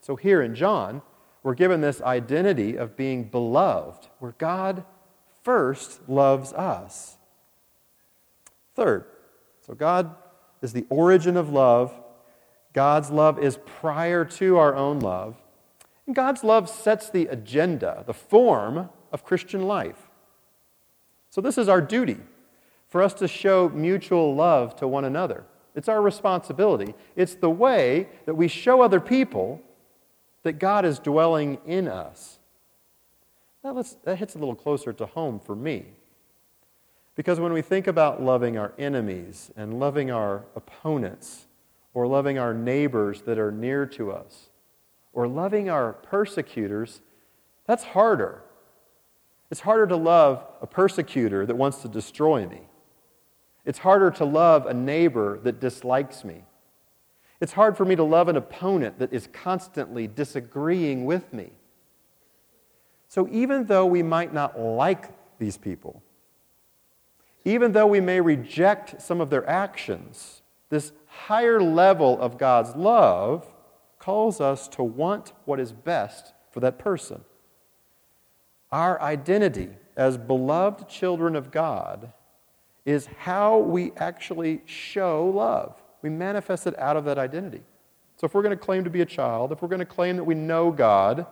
So 0.00 0.16
here 0.16 0.42
in 0.42 0.56
John, 0.56 1.00
we're 1.46 1.54
given 1.54 1.80
this 1.80 2.02
identity 2.02 2.74
of 2.74 2.96
being 2.96 3.22
beloved, 3.22 4.08
where 4.18 4.34
God 4.36 4.84
first 5.44 6.00
loves 6.08 6.52
us. 6.52 7.18
Third, 8.74 9.04
so 9.64 9.72
God 9.72 10.16
is 10.60 10.72
the 10.72 10.86
origin 10.90 11.36
of 11.36 11.48
love. 11.48 11.94
God's 12.72 13.12
love 13.12 13.38
is 13.38 13.60
prior 13.64 14.24
to 14.24 14.56
our 14.58 14.74
own 14.74 14.98
love. 14.98 15.36
And 16.08 16.16
God's 16.16 16.42
love 16.42 16.68
sets 16.68 17.10
the 17.10 17.26
agenda, 17.26 18.02
the 18.08 18.12
form 18.12 18.90
of 19.12 19.22
Christian 19.22 19.68
life. 19.68 20.08
So, 21.30 21.40
this 21.40 21.58
is 21.58 21.68
our 21.68 21.80
duty 21.80 22.18
for 22.88 23.00
us 23.00 23.14
to 23.14 23.28
show 23.28 23.68
mutual 23.68 24.34
love 24.34 24.74
to 24.78 24.88
one 24.88 25.04
another. 25.04 25.44
It's 25.76 25.88
our 25.88 26.02
responsibility. 26.02 26.96
It's 27.14 27.36
the 27.36 27.50
way 27.50 28.08
that 28.24 28.34
we 28.34 28.48
show 28.48 28.80
other 28.80 28.98
people 28.98 29.62
that 30.46 30.60
God 30.60 30.84
is 30.84 31.00
dwelling 31.00 31.58
in 31.66 31.88
us. 31.88 32.38
That, 33.64 33.96
that 34.04 34.16
hits 34.16 34.36
a 34.36 34.38
little 34.38 34.54
closer 34.54 34.92
to 34.92 35.04
home 35.04 35.40
for 35.40 35.56
me. 35.56 35.86
Because 37.16 37.40
when 37.40 37.52
we 37.52 37.62
think 37.62 37.88
about 37.88 38.22
loving 38.22 38.56
our 38.56 38.72
enemies 38.78 39.50
and 39.56 39.80
loving 39.80 40.12
our 40.12 40.44
opponents, 40.54 41.46
or 41.94 42.06
loving 42.06 42.38
our 42.38 42.54
neighbors 42.54 43.22
that 43.22 43.40
are 43.40 43.50
near 43.50 43.86
to 43.86 44.12
us, 44.12 44.50
or 45.12 45.26
loving 45.26 45.68
our 45.68 45.94
persecutors, 45.94 47.00
that's 47.66 47.82
harder. 47.82 48.42
It's 49.50 49.62
harder 49.62 49.88
to 49.88 49.96
love 49.96 50.44
a 50.62 50.66
persecutor 50.68 51.44
that 51.44 51.56
wants 51.56 51.78
to 51.78 51.88
destroy 51.88 52.46
me. 52.46 52.60
It's 53.64 53.78
harder 53.78 54.12
to 54.12 54.24
love 54.24 54.66
a 54.66 54.74
neighbor 54.74 55.40
that 55.42 55.58
dislikes 55.58 56.24
me. 56.24 56.44
It's 57.40 57.52
hard 57.52 57.76
for 57.76 57.84
me 57.84 57.96
to 57.96 58.02
love 58.02 58.28
an 58.28 58.36
opponent 58.36 58.98
that 58.98 59.12
is 59.12 59.28
constantly 59.32 60.06
disagreeing 60.06 61.04
with 61.04 61.32
me. 61.32 61.50
So 63.08 63.28
even 63.30 63.66
though 63.66 63.86
we 63.86 64.02
might 64.02 64.32
not 64.32 64.58
like 64.58 65.10
these 65.38 65.56
people, 65.56 66.02
even 67.44 67.72
though 67.72 67.86
we 67.86 68.00
may 68.00 68.20
reject 68.20 69.00
some 69.00 69.20
of 69.20 69.30
their 69.30 69.48
actions, 69.48 70.42
this 70.68 70.92
higher 71.06 71.60
level 71.60 72.20
of 72.20 72.38
God's 72.38 72.74
love 72.74 73.46
calls 73.98 74.40
us 74.40 74.66
to 74.68 74.82
want 74.82 75.32
what 75.44 75.60
is 75.60 75.72
best 75.72 76.32
for 76.50 76.60
that 76.60 76.78
person. 76.78 77.24
Our 78.72 79.00
identity 79.00 79.70
as 79.96 80.18
beloved 80.18 80.88
children 80.88 81.36
of 81.36 81.50
God 81.50 82.12
is 82.84 83.06
how 83.18 83.58
we 83.58 83.92
actually 83.96 84.62
show 84.66 85.28
love. 85.28 85.80
We 86.02 86.10
manifest 86.10 86.66
it 86.66 86.78
out 86.78 86.96
of 86.96 87.04
that 87.04 87.18
identity. 87.18 87.62
So, 88.16 88.24
if 88.24 88.34
we're 88.34 88.42
going 88.42 88.56
to 88.56 88.64
claim 88.64 88.84
to 88.84 88.90
be 88.90 89.02
a 89.02 89.06
child, 89.06 89.52
if 89.52 89.60
we're 89.60 89.68
going 89.68 89.80
to 89.80 89.84
claim 89.84 90.16
that 90.16 90.24
we 90.24 90.34
know 90.34 90.70
God, 90.70 91.26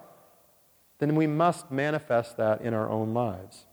then 0.99 1.17
we 1.17 1.27
must 1.27 1.71
manifest 1.71 2.37
that 2.37 2.61
in 2.61 2.75
our 2.75 2.89
own 2.89 3.15
lives. 3.15 3.67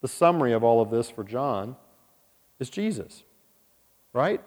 The 0.00 0.08
summary 0.08 0.52
of 0.52 0.62
all 0.62 0.80
of 0.80 0.90
this 0.90 1.08
for 1.08 1.24
John 1.24 1.76
is 2.58 2.68
Jesus, 2.68 3.22
right? 4.12 4.40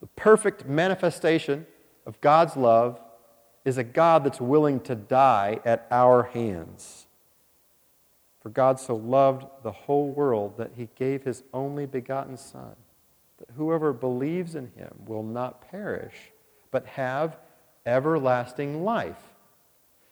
The 0.00 0.06
perfect 0.08 0.66
manifestation 0.66 1.66
of 2.06 2.20
God's 2.20 2.56
love 2.56 3.00
is 3.64 3.78
a 3.78 3.84
God 3.84 4.24
that's 4.24 4.40
willing 4.40 4.80
to 4.80 4.94
die 4.94 5.60
at 5.64 5.86
our 5.90 6.24
hands. 6.24 7.06
For 8.40 8.48
God 8.48 8.80
so 8.80 8.96
loved 8.96 9.44
the 9.62 9.72
whole 9.72 10.10
world 10.10 10.56
that 10.56 10.72
he 10.76 10.88
gave 10.94 11.24
his 11.24 11.42
only 11.52 11.84
begotten 11.86 12.36
Son, 12.36 12.74
that 13.40 13.48
whoever 13.56 13.92
believes 13.92 14.54
in 14.54 14.70
him 14.76 14.94
will 15.06 15.22
not 15.22 15.68
perish, 15.70 16.14
but 16.70 16.86
have 16.86 17.36
everlasting 17.84 18.84
life. 18.84 19.18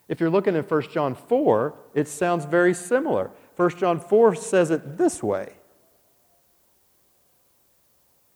If 0.09 0.21
you're 0.21 0.31
looking 0.31 0.57
at 0.57 0.71
1 0.71 0.83
John 0.91 1.15
4, 1.15 1.75
it 1.95 2.09
sounds 2.09 2.47
very 2.47 2.75
similar. 2.75 3.31
1 3.57 3.71
John 3.77 4.01
4 4.01 4.35
says 4.35 4.71
it 4.71 4.97
this 4.97 5.23
way 5.23 5.53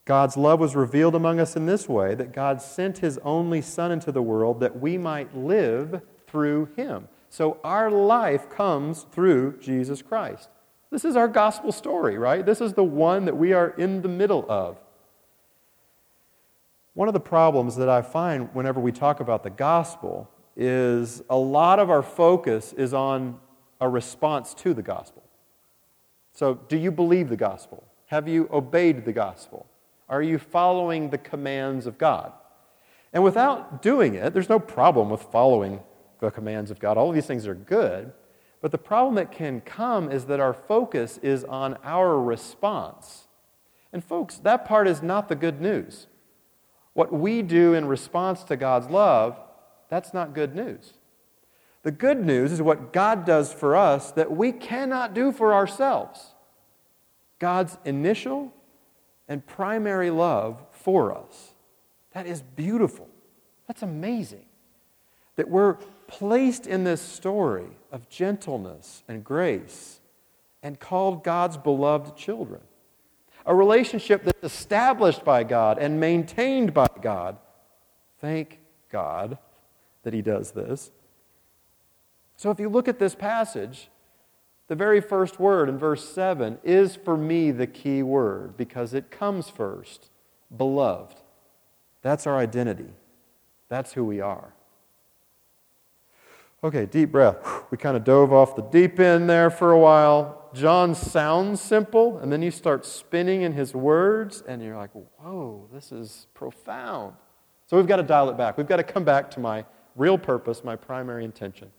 God's 0.05 0.37
love 0.37 0.61
was 0.61 0.77
revealed 0.77 1.15
among 1.15 1.41
us 1.41 1.57
in 1.57 1.67
this 1.67 1.89
way 1.89 2.15
that 2.15 2.33
God 2.33 2.61
sent 2.61 2.99
his 2.99 3.19
only 3.19 3.63
Son 3.63 3.93
into 3.93 4.13
the 4.13 4.23
world 4.23 4.61
that 4.61 4.79
we 4.81 4.99
might 4.99 5.37
live 5.37 6.03
through 6.27 6.69
him. 6.77 7.09
So 7.31 7.59
our 7.65 7.91
life 7.91 8.51
comes 8.51 9.07
through 9.13 9.59
Jesus 9.59 10.03
Christ. 10.03 10.51
This 10.93 11.07
is 11.07 11.17
our 11.17 11.27
gospel 11.27 11.73
story, 11.73 12.19
right? 12.19 12.45
This 12.45 12.61
is 12.61 12.75
the 12.75 12.85
one 12.85 13.25
that 13.25 13.35
we 13.35 13.55
are 13.55 13.71
in 13.71 14.03
the 14.03 14.09
middle 14.09 14.45
of. 14.47 14.79
One 16.93 17.09
of 17.09 17.15
the 17.15 17.21
problems 17.21 17.77
that 17.77 17.89
I 17.89 18.03
find 18.03 18.55
whenever 18.55 18.79
we 18.79 18.93
talk 18.93 19.19
about 19.21 19.43
the 19.43 19.49
gospel 19.49 20.31
is 20.55 21.23
a 21.31 21.37
lot 21.37 21.79
of 21.79 21.89
our 21.89 22.03
focus 22.03 22.75
is 22.75 22.93
on 22.93 23.41
a 23.81 23.89
response 23.89 24.53
to 24.53 24.75
the 24.75 24.83
gospel. 24.83 25.23
So, 26.35 26.61
do 26.69 26.77
you 26.77 26.91
believe 26.91 27.31
the 27.31 27.39
gospel? 27.39 27.85
Have 28.09 28.29
you 28.29 28.47
obeyed 28.53 29.07
the 29.07 29.15
gospel? 29.15 29.65
Are 30.11 30.23
you 30.23 30.37
following 30.37 31.09
the 31.09 31.17
commands 31.17 31.87
of 31.87 31.97
God? 31.97 32.35
And 33.15 33.25
without 33.25 33.81
doing 33.81 34.15
it, 34.15 34.35
there's 34.35 34.51
no 34.51 34.59
problem 34.59 35.09
with 35.09 35.23
following 35.23 35.81
the 36.21 36.31
commands 36.31 36.71
of 36.71 36.79
God. 36.79 36.99
All 36.99 37.09
of 37.09 37.15
these 37.15 37.27
things 37.27 37.47
are 37.47 37.55
good. 37.55 38.13
But 38.63 38.71
the 38.71 38.79
problem 38.79 39.17
that 39.17 39.33
can 39.33 39.61
come 39.61 40.11
is 40.11 40.27
that 40.27 40.41
our 40.41 40.55
focus 40.55 41.19
is 41.19 41.45
on 41.45 41.77
our 41.85 42.19
response. 42.19 43.27
And, 43.93 44.03
folks, 44.03 44.39
that 44.39 44.65
part 44.65 44.89
is 44.89 45.03
not 45.03 45.29
the 45.29 45.35
good 45.35 45.61
news. 45.61 46.07
What 46.95 47.13
we 47.13 47.43
do 47.43 47.75
in 47.75 47.87
response 47.87 48.45
to 48.45 48.57
God's 48.57 48.89
love, 48.89 49.39
that's 49.91 50.15
not 50.15 50.33
good 50.33 50.55
news. 50.55 50.95
The 51.83 51.91
good 51.91 52.25
news 52.25 52.53
is 52.53 52.63
what 52.63 52.93
God 52.93 53.27
does 53.27 53.53
for 53.53 53.75
us 53.75 54.13
that 54.13 54.31
we 54.31 54.53
cannot 54.53 55.13
do 55.13 55.33
for 55.33 55.53
ourselves. 55.53 56.35
God's 57.41 57.77
initial 57.85 58.55
and 59.27 59.45
primary 59.45 60.11
love 60.11 60.65
for 60.71 61.13
us. 61.13 61.55
That 62.13 62.27
is 62.27 62.43
beautiful. 62.43 63.09
That's 63.67 63.83
amazing. 63.83 64.47
That 65.35 65.49
we're 65.49 65.79
placed 66.13 66.67
in 66.67 66.85
this 66.85 67.01
story 67.01 67.67
of 67.91 68.09
gentleness 68.11 69.03
and 69.09 69.25
grace 69.25 70.01
and 70.63 70.79
called 70.79 71.25
God's 71.25 71.57
beloved 71.57 72.17
children. 72.17 72.61
A 73.47 73.55
relationship 73.55 74.23
that's 74.23 74.45
established 74.45 75.25
by 75.25 75.43
God 75.43 75.79
and 75.79 75.99
maintained 75.99 76.75
by 76.75 76.87
God. 77.01 77.39
Thank 78.19 78.61
God 78.91 79.39
that 80.03 80.13
He 80.13 80.21
does 80.21 80.53
this. 80.53 80.93
So 82.37 82.51
if 82.51 82.61
you 82.61 82.69
look 82.69 82.89
at 82.89 82.99
this 82.99 83.15
passage, 83.15 83.89
the 84.69 84.77
very 84.77 85.01
first 85.01 85.41
word 85.41 85.69
in 85.69 85.79
verse 85.79 86.07
7 86.09 86.59
is 86.63 86.95
for 86.95 87.17
me 87.17 87.51
the 87.51 87.67
key 87.67 88.03
word 88.03 88.57
because 88.57 88.93
it 88.93 89.11
comes 89.11 89.49
first 89.49 90.11
beloved. 90.55 91.17
That's 92.03 92.27
our 92.27 92.37
identity, 92.37 92.93
that's 93.71 93.95
who 93.95 94.05
we 94.05 94.21
are. 94.21 94.53
Okay, 96.65 96.87
deep 96.87 97.11
breath. 97.11 97.65
We 97.71 97.79
kind 97.79 97.97
of 97.97 98.05
dove 98.05 98.33
off 98.33 98.55
the 98.55 98.63
deep 98.63 99.01
end 99.01 99.29
there 99.29 99.51
for 99.51 99.73
a 99.73 99.79
while. 99.79 100.49
John 100.55 100.95
sounds 100.95 101.61
simple, 101.61 102.19
and 102.19 102.31
then 102.31 102.41
you 102.41 102.53
start 102.53 102.87
spinning 102.87 103.43
in 103.43 103.53
his 103.53 103.75
words, 103.75 104.45
and 104.47 104.63
you're 104.63 104.77
like, 104.77 104.91
whoa, 104.93 105.69
this 105.73 105.91
is 105.91 106.29
profound. 106.35 107.15
So 107.67 107.77
we've 107.77 107.87
got 107.87 107.97
to 107.97 108.05
dial 108.05 108.31
it 108.31 108.37
back. 108.37 108.57
We've 108.57 108.67
got 108.69 108.77
to 108.77 108.85
come 108.85 109.03
back 109.03 109.31
to 109.33 109.41
my 109.41 109.65
real 109.97 110.17
purpose, 110.17 110.63
my 110.63 110.77
primary 110.77 111.25
intention. 111.25 111.73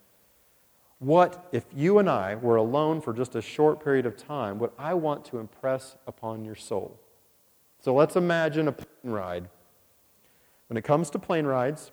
What 0.99 1.47
if 1.51 1.65
you 1.73 1.99
and 1.99 2.09
I 2.09 2.35
were 2.35 2.57
alone 2.57 2.99
for 2.99 3.13
just 3.13 3.35
a 3.35 3.41
short 3.41 3.83
period 3.83 4.05
of 4.05 4.17
time, 4.17 4.59
what 4.59 4.73
I 4.77 4.95
want 4.95 5.23
to 5.25 5.37
impress 5.37 5.95
upon 6.07 6.43
your 6.43 6.55
soul? 6.55 6.99
So 7.79 7.93
let's 7.93 8.15
imagine 8.15 8.67
a 8.67 8.71
plane 8.71 9.13
ride. 9.13 9.49
When 10.67 10.77
it 10.77 10.83
comes 10.83 11.09
to 11.11 11.19
plane 11.19 11.45
rides, 11.45 11.91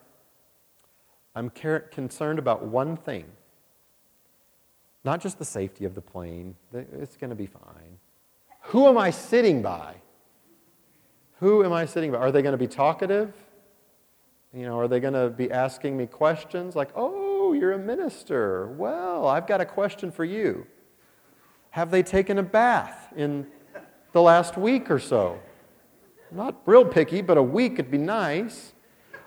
I'm 1.35 1.51
concerned 1.51 2.39
about 2.39 2.65
one 2.65 2.97
thing 2.97 3.25
not 5.05 5.21
just 5.21 5.39
the 5.39 5.45
safety 5.45 5.85
of 5.85 5.95
the 5.95 6.01
plane, 6.01 6.55
it's 6.75 7.17
going 7.17 7.31
to 7.31 7.37
be 7.37 7.47
fine. 7.47 7.99
Who 8.65 8.87
am 8.87 8.99
I 8.99 9.11
sitting 9.11 9.63
by? 9.63 9.95
Who 11.39 11.65
am 11.65 11.73
I 11.73 11.87
sitting 11.87 12.13
by? 12.13 12.19
Are 12.19 12.31
they 12.31 12.43
going 12.43 12.53
to 12.53 12.59
be 12.59 12.67
talkative? 12.67 13.33
You 14.53 14.67
know, 14.67 14.79
are 14.79 14.89
they 14.89 15.01
going 15.01 15.15
to 15.15 15.31
be 15.31 15.51
asking 15.51 15.97
me 15.97 16.07
questions 16.07 16.77
like, 16.77 16.91
oh, 16.95 17.53
you're 17.53 17.73
a 17.73 17.79
minister. 17.79 18.67
Well, 18.69 19.27
I've 19.27 19.47
got 19.47 19.61
a 19.61 19.65
question 19.65 20.11
for 20.11 20.25
you. 20.25 20.67
Have 21.71 21.91
they 21.91 22.03
taken 22.03 22.39
a 22.39 22.43
bath 22.43 23.09
in 23.17 23.47
the 24.13 24.21
last 24.21 24.59
week 24.59 24.91
or 24.91 24.99
so? 24.99 25.39
Not 26.31 26.61
real 26.67 26.85
picky, 26.85 27.23
but 27.23 27.39
a 27.39 27.43
week 27.43 27.79
would 27.79 27.91
be 27.91 27.99
nice. 27.99 28.73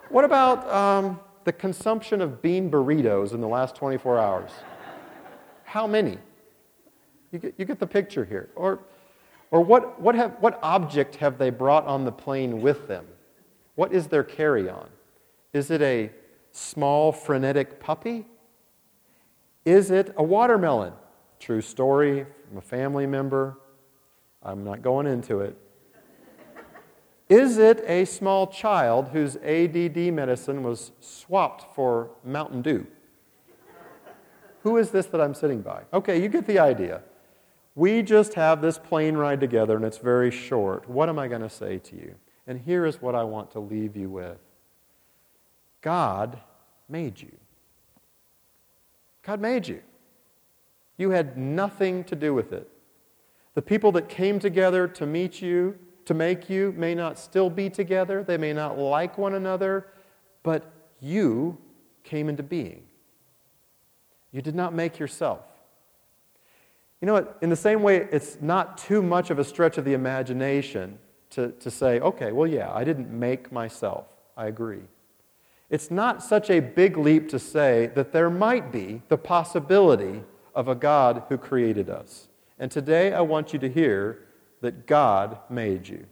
What 0.10 0.24
about 0.24 0.70
um, 0.70 1.20
the 1.46 1.54
consumption 1.54 2.22
of 2.22 2.42
bean 2.42 2.70
burritos 2.70 3.34
in 3.34 3.42
the 3.42 3.48
last 3.48 3.76
24 3.76 4.20
hours? 4.20 4.52
How 5.64 5.88
many? 5.88 6.18
You 7.32 7.40
get, 7.40 7.56
you 7.58 7.66
get 7.66 7.80
the 7.80 7.88
picture 7.88 8.26
here. 8.26 8.50
Or, 8.56 8.80
or 9.52 9.62
what, 9.62 10.00
what, 10.00 10.16
have, 10.16 10.36
what 10.40 10.60
object 10.62 11.16
have 11.16 11.38
they 11.38 11.50
brought 11.50 11.86
on 11.86 12.06
the 12.06 12.12
plane 12.12 12.62
with 12.62 12.88
them? 12.88 13.06
What 13.76 13.92
is 13.92 14.08
their 14.08 14.24
carry 14.24 14.70
on? 14.70 14.90
Is 15.52 15.72
it 15.72 15.82
a 15.82 16.12
small, 16.52 17.12
frenetic 17.12 17.80
puppy? 17.80 18.26
Is 19.66 19.92
it 19.92 20.14
a 20.18 20.24
watermelon? 20.24 20.94
True 21.40 21.62
story 21.62 22.26
from 22.48 22.58
a 22.58 22.62
family 22.62 23.08
member. 23.08 23.58
I'm 24.44 24.64
not 24.64 24.82
going 24.82 25.08
into 25.08 25.40
it. 25.40 25.58
Is 27.30 27.58
it 27.58 27.84
a 27.88 28.06
small 28.06 28.48
child 28.48 29.10
whose 29.10 29.38
ADD 29.38 30.14
medicine 30.14 30.64
was 30.64 30.92
swapped 31.00 31.74
for 31.76 32.12
Mountain 32.24 32.62
Dew? 32.62 32.86
Who 34.64 34.78
is 34.78 34.92
this 34.92 35.08
that 35.08 35.20
I'm 35.20 35.34
sitting 35.34 35.62
by? 35.62 35.84
Okay, 35.94 36.22
you 36.22 36.30
get 36.30 36.48
the 36.48 36.60
idea. 36.60 37.02
We 37.76 38.02
just 38.02 38.36
have 38.36 38.62
this 38.62 38.78
plane 38.78 39.16
ride 39.16 39.40
together 39.40 39.76
and 39.76 39.84
it's 39.84 39.98
very 39.98 40.32
short. 40.32 40.88
What 40.88 41.10
am 41.10 41.20
I 41.20 41.28
going 41.28 41.42
to 41.42 41.50
say 41.50 41.80
to 41.80 41.96
you? 41.96 42.16
And 42.46 42.60
here 42.60 42.86
is 42.86 43.02
what 43.02 43.16
I 43.16 43.24
want 43.24 43.52
to 43.52 43.60
leave 43.60 43.96
you 43.96 44.10
with 44.10 44.38
God 45.82 46.40
made 46.88 47.22
you. 47.22 47.32
God 49.22 49.42
made 49.42 49.68
you. 49.68 49.82
You 50.98 51.10
had 51.10 51.38
nothing 51.38 52.04
to 52.06 52.16
do 52.16 52.34
with 52.34 52.54
it. 52.54 52.70
The 53.56 53.62
people 53.62 53.92
that 53.94 54.08
came 54.08 54.40
together 54.40 54.88
to 54.88 55.06
meet 55.06 55.42
you, 55.42 55.78
to 56.06 56.14
make 56.14 56.50
you, 56.50 56.74
may 56.78 56.96
not 56.96 57.18
still 57.18 57.50
be 57.50 57.70
together. 57.70 58.24
They 58.24 58.38
may 58.38 58.54
not 58.54 58.78
like 58.78 59.18
one 59.18 59.36
another, 59.36 59.88
but 60.44 60.72
you 61.00 61.58
came 62.04 62.30
into 62.30 62.44
being. 62.44 62.84
You 64.32 64.42
did 64.42 64.56
not 64.56 64.74
make 64.74 65.00
yourself. 65.00 65.42
You 67.02 67.08
know 67.08 67.14
what? 67.14 67.38
In 67.42 67.50
the 67.50 67.56
same 67.56 67.84
way, 67.84 68.08
it's 68.12 68.38
not 68.42 68.78
too 68.78 69.02
much 69.02 69.30
of 69.30 69.38
a 69.38 69.44
stretch 69.44 69.78
of 69.78 69.86
the 69.86 69.94
imagination 69.94 70.98
to, 71.32 71.52
to 71.52 71.70
say, 71.70 72.00
okay, 72.00 72.32
well, 72.32 72.48
yeah, 72.48 72.72
I 72.74 72.84
didn't 72.84 73.12
make 73.12 73.52
myself. 73.52 74.06
I 74.38 74.48
agree. 74.48 74.84
It's 75.70 75.90
not 75.90 76.24
such 76.24 76.50
a 76.50 76.60
big 76.60 76.98
leap 76.98 77.30
to 77.30 77.40
say 77.40 77.92
that 77.96 78.12
there 78.12 78.30
might 78.30 78.72
be 78.72 79.02
the 79.10 79.18
possibility 79.18 80.24
of 80.56 80.68
a 80.68 80.76
God 80.76 81.24
who 81.30 81.38
created 81.38 81.90
us. 81.90 82.28
And 82.60 82.72
today 82.72 83.14
I 83.14 83.22
want 83.22 83.54
you 83.54 83.60
to 83.60 83.70
hear 83.70 84.20
that 84.64 84.88
God 84.88 85.38
made 85.50 85.90
you, 85.90 86.06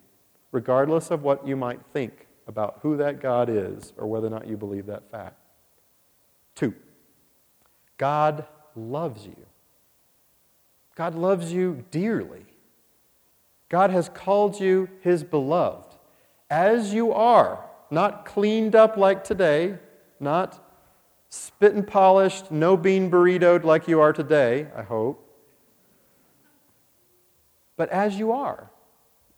regardless 0.51 1.09
of 1.09 1.23
what 1.23 1.47
you 1.47 1.55
might 1.55 1.79
think 1.93 2.27
about 2.47 2.79
who 2.81 2.97
that 2.97 3.21
God 3.21 3.49
is 3.49 3.93
or 3.97 4.07
whether 4.07 4.27
or 4.27 4.29
not 4.29 4.45
you 4.45 4.57
believe 4.57 4.87
that 4.87 5.09
fact. 5.09 5.37
Two, 6.53 6.75
God 7.97 8.45
loves 8.75 9.25
you. 9.25 9.37
God 10.95 11.15
loves 11.15 11.53
you 11.53 11.85
dearly. 11.91 12.45
God 13.69 13.89
has 13.89 14.09
called 14.09 14.59
you 14.59 14.89
his 14.99 15.23
beloved, 15.23 15.95
as 16.49 16.93
you 16.93 17.13
are 17.13 17.63
not 17.89 18.25
cleaned 18.25 18.75
up 18.75 18.97
like 18.97 19.23
today, 19.23 19.77
not 20.19 20.61
spit 21.29 21.73
and 21.73 21.87
polished, 21.87 22.51
no 22.51 22.75
bean 22.75 23.09
burritoed 23.09 23.63
like 23.63 23.87
you 23.87 24.01
are 24.01 24.11
today, 24.11 24.67
I 24.75 24.81
hope. 24.81 25.30
But 27.81 27.89
as 27.89 28.19
you 28.19 28.31
are, 28.31 28.69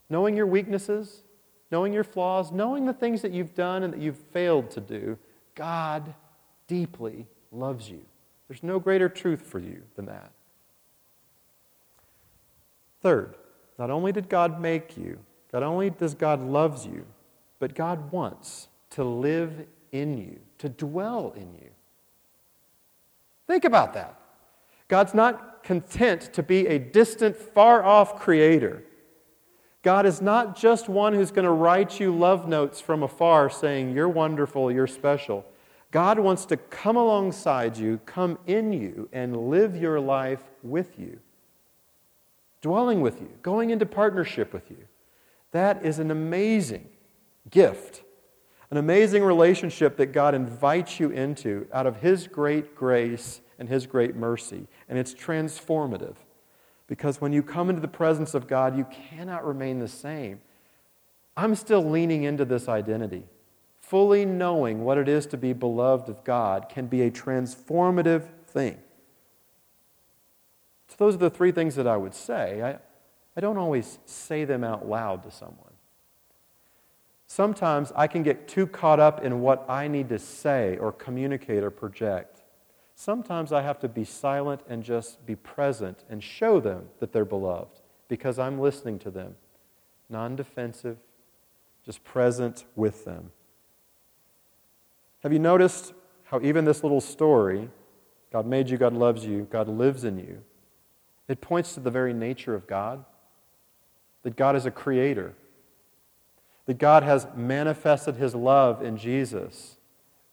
knowing 0.10 0.36
your 0.36 0.48
weaknesses, 0.48 1.24
knowing 1.72 1.94
your 1.94 2.04
flaws, 2.04 2.52
knowing 2.52 2.86
the 2.86 2.92
things 2.92 3.22
that 3.22 3.32
you've 3.32 3.56
done 3.56 3.84
and 3.84 3.94
that 3.94 4.02
you've 4.02 4.18
failed 4.18 4.70
to 4.72 4.82
do, 4.82 5.18
God 5.56 6.14
deeply 6.68 7.26
loves 7.54 7.90
you. 7.90 8.02
There's 8.50 8.62
no 8.62 8.80
greater 8.80 9.08
truth 9.08 9.44
for 9.44 9.60
you 9.60 9.84
than 9.96 10.08
that. 10.08 10.34
Third, 13.02 13.36
not 13.80 13.90
only 13.90 14.12
did 14.12 14.28
God 14.28 14.60
make 14.60 14.98
you, 14.98 15.20
not 15.54 15.64
only 15.64 15.90
does 15.90 16.14
God 16.14 16.42
loves 16.42 16.86
you, 16.86 17.06
but 17.60 17.74
God 17.74 18.12
wants 18.12 18.68
to 18.90 19.06
live 19.06 19.54
in 19.94 20.18
you, 20.18 20.38
to 20.58 20.68
dwell 20.68 21.32
in 21.38 21.54
you. 21.54 21.70
Think 23.48 23.64
about 23.64 23.94
that. 23.94 24.20
God's 24.94 25.16
not 25.16 25.64
content 25.64 26.32
to 26.34 26.44
be 26.44 26.68
a 26.68 26.78
distant, 26.78 27.36
far 27.36 27.84
off 27.84 28.20
creator. 28.20 28.84
God 29.82 30.06
is 30.06 30.22
not 30.22 30.56
just 30.56 30.88
one 30.88 31.14
who's 31.14 31.32
going 31.32 31.46
to 31.46 31.52
write 31.52 32.00
you 32.00 32.16
love 32.16 32.48
notes 32.48 32.80
from 32.80 33.02
afar 33.02 33.50
saying, 33.50 33.96
You're 33.96 34.08
wonderful, 34.08 34.72
you're 34.72 34.86
special. 34.86 35.48
God 35.90 36.20
wants 36.20 36.46
to 36.46 36.58
come 36.58 36.96
alongside 36.96 37.76
you, 37.76 38.02
come 38.06 38.38
in 38.46 38.72
you, 38.72 39.10
and 39.12 39.50
live 39.50 39.76
your 39.76 40.00
life 40.00 40.44
with 40.62 41.00
you, 41.00 41.20
dwelling 42.62 43.02
with 43.02 43.20
you, 43.20 43.32
going 43.42 43.72
into 43.72 43.88
partnership 43.88 44.54
with 44.54 44.70
you. 44.70 44.86
That 45.54 45.84
is 45.84 45.98
an 45.98 46.12
amazing 46.12 46.88
gift, 47.50 48.04
an 48.70 48.78
amazing 48.78 49.24
relationship 49.24 49.98
that 49.98 50.14
God 50.14 50.36
invites 50.36 51.00
you 51.00 51.10
into 51.10 51.66
out 51.74 51.88
of 51.88 52.02
His 52.02 52.28
great 52.28 52.76
grace 52.76 53.42
and 53.64 53.70
His 53.70 53.86
great 53.86 54.14
mercy. 54.14 54.68
And 54.90 55.00
it's 55.00 55.14
transformative 55.14 56.16
because 56.86 57.22
when 57.22 57.32
you 57.32 57.42
come 57.42 57.70
into 57.70 57.82
the 57.82 57.88
presence 57.88 58.34
of 58.34 58.46
God, 58.46 58.78
you 58.78 58.86
cannot 59.10 59.48
remain 59.48 59.80
the 59.80 59.88
same. 59.88 60.42
I'm 61.38 61.56
still 61.56 61.82
leaning 61.82 62.24
into 62.24 62.44
this 62.44 62.68
identity. 62.68 63.24
Fully 63.80 64.26
knowing 64.26 64.84
what 64.84 64.98
it 64.98 65.08
is 65.08 65.26
to 65.28 65.38
be 65.38 65.54
beloved 65.54 66.10
of 66.10 66.26
God 66.26 66.68
can 66.68 66.88
be 66.88 67.04
a 67.04 67.10
transformative 67.10 68.28
thing. 68.48 68.80
So, 70.90 70.96
those 70.98 71.16
are 71.16 71.20
the 71.20 71.30
three 71.30 71.54
things 71.54 71.76
that 71.76 71.88
I 71.88 71.96
would 71.96 72.14
say. 72.14 72.62
I, 72.62 72.80
I 73.38 73.40
don't 73.40 73.58
always 73.58 73.98
say 74.06 74.44
them 74.44 74.66
out 74.66 74.90
loud 74.90 75.24
to 75.24 75.32
someone. 75.32 75.58
Sometimes 77.28 77.94
I 77.96 78.08
can 78.08 78.24
get 78.24 78.50
too 78.50 78.68
caught 78.68 79.00
up 79.00 79.24
in 79.24 79.40
what 79.40 79.66
I 79.70 79.88
need 79.88 80.10
to 80.10 80.20
say 80.20 80.78
or 80.78 80.92
communicate 80.92 81.64
or 81.64 81.72
project. 81.72 82.43
Sometimes 82.96 83.52
I 83.52 83.62
have 83.62 83.80
to 83.80 83.88
be 83.88 84.04
silent 84.04 84.62
and 84.68 84.84
just 84.84 85.26
be 85.26 85.36
present 85.36 86.04
and 86.10 86.24
show 86.24 86.60
them 86.60 86.90
that 87.00 87.12
they're 87.12 87.26
beloved 87.26 87.82
because 88.08 88.38
I'm 88.38 88.60
listening 88.60 89.00
to 89.00 89.12
them, 89.12 89.36
non 90.10 90.36
defensive, 90.36 90.98
just 91.86 92.04
present 92.04 92.66
with 92.76 93.06
them. 93.06 93.32
Have 95.24 95.34
you 95.34 95.40
noticed 95.40 95.94
how 96.26 96.40
even 96.42 96.66
this 96.66 96.84
little 96.84 97.02
story, 97.02 97.70
God 98.32 98.46
made 98.46 98.70
you, 98.70 98.78
God 98.78 98.94
loves 98.94 99.26
you, 99.26 99.48
God 99.50 99.68
lives 99.68 100.04
in 100.04 100.18
you, 100.18 100.44
it 101.28 101.42
points 101.42 101.74
to 101.74 101.80
the 101.80 101.92
very 101.92 102.14
nature 102.14 102.54
of 102.54 102.68
God? 102.68 103.04
That 104.22 104.36
God 104.38 104.56
is 104.56 104.66
a 104.66 104.72
creator, 104.72 105.34
that 106.66 106.78
God 106.78 107.04
has 107.04 107.28
manifested 107.36 108.16
his 108.16 108.36
love 108.36 108.82
in 108.82 108.98
Jesus 108.98 109.78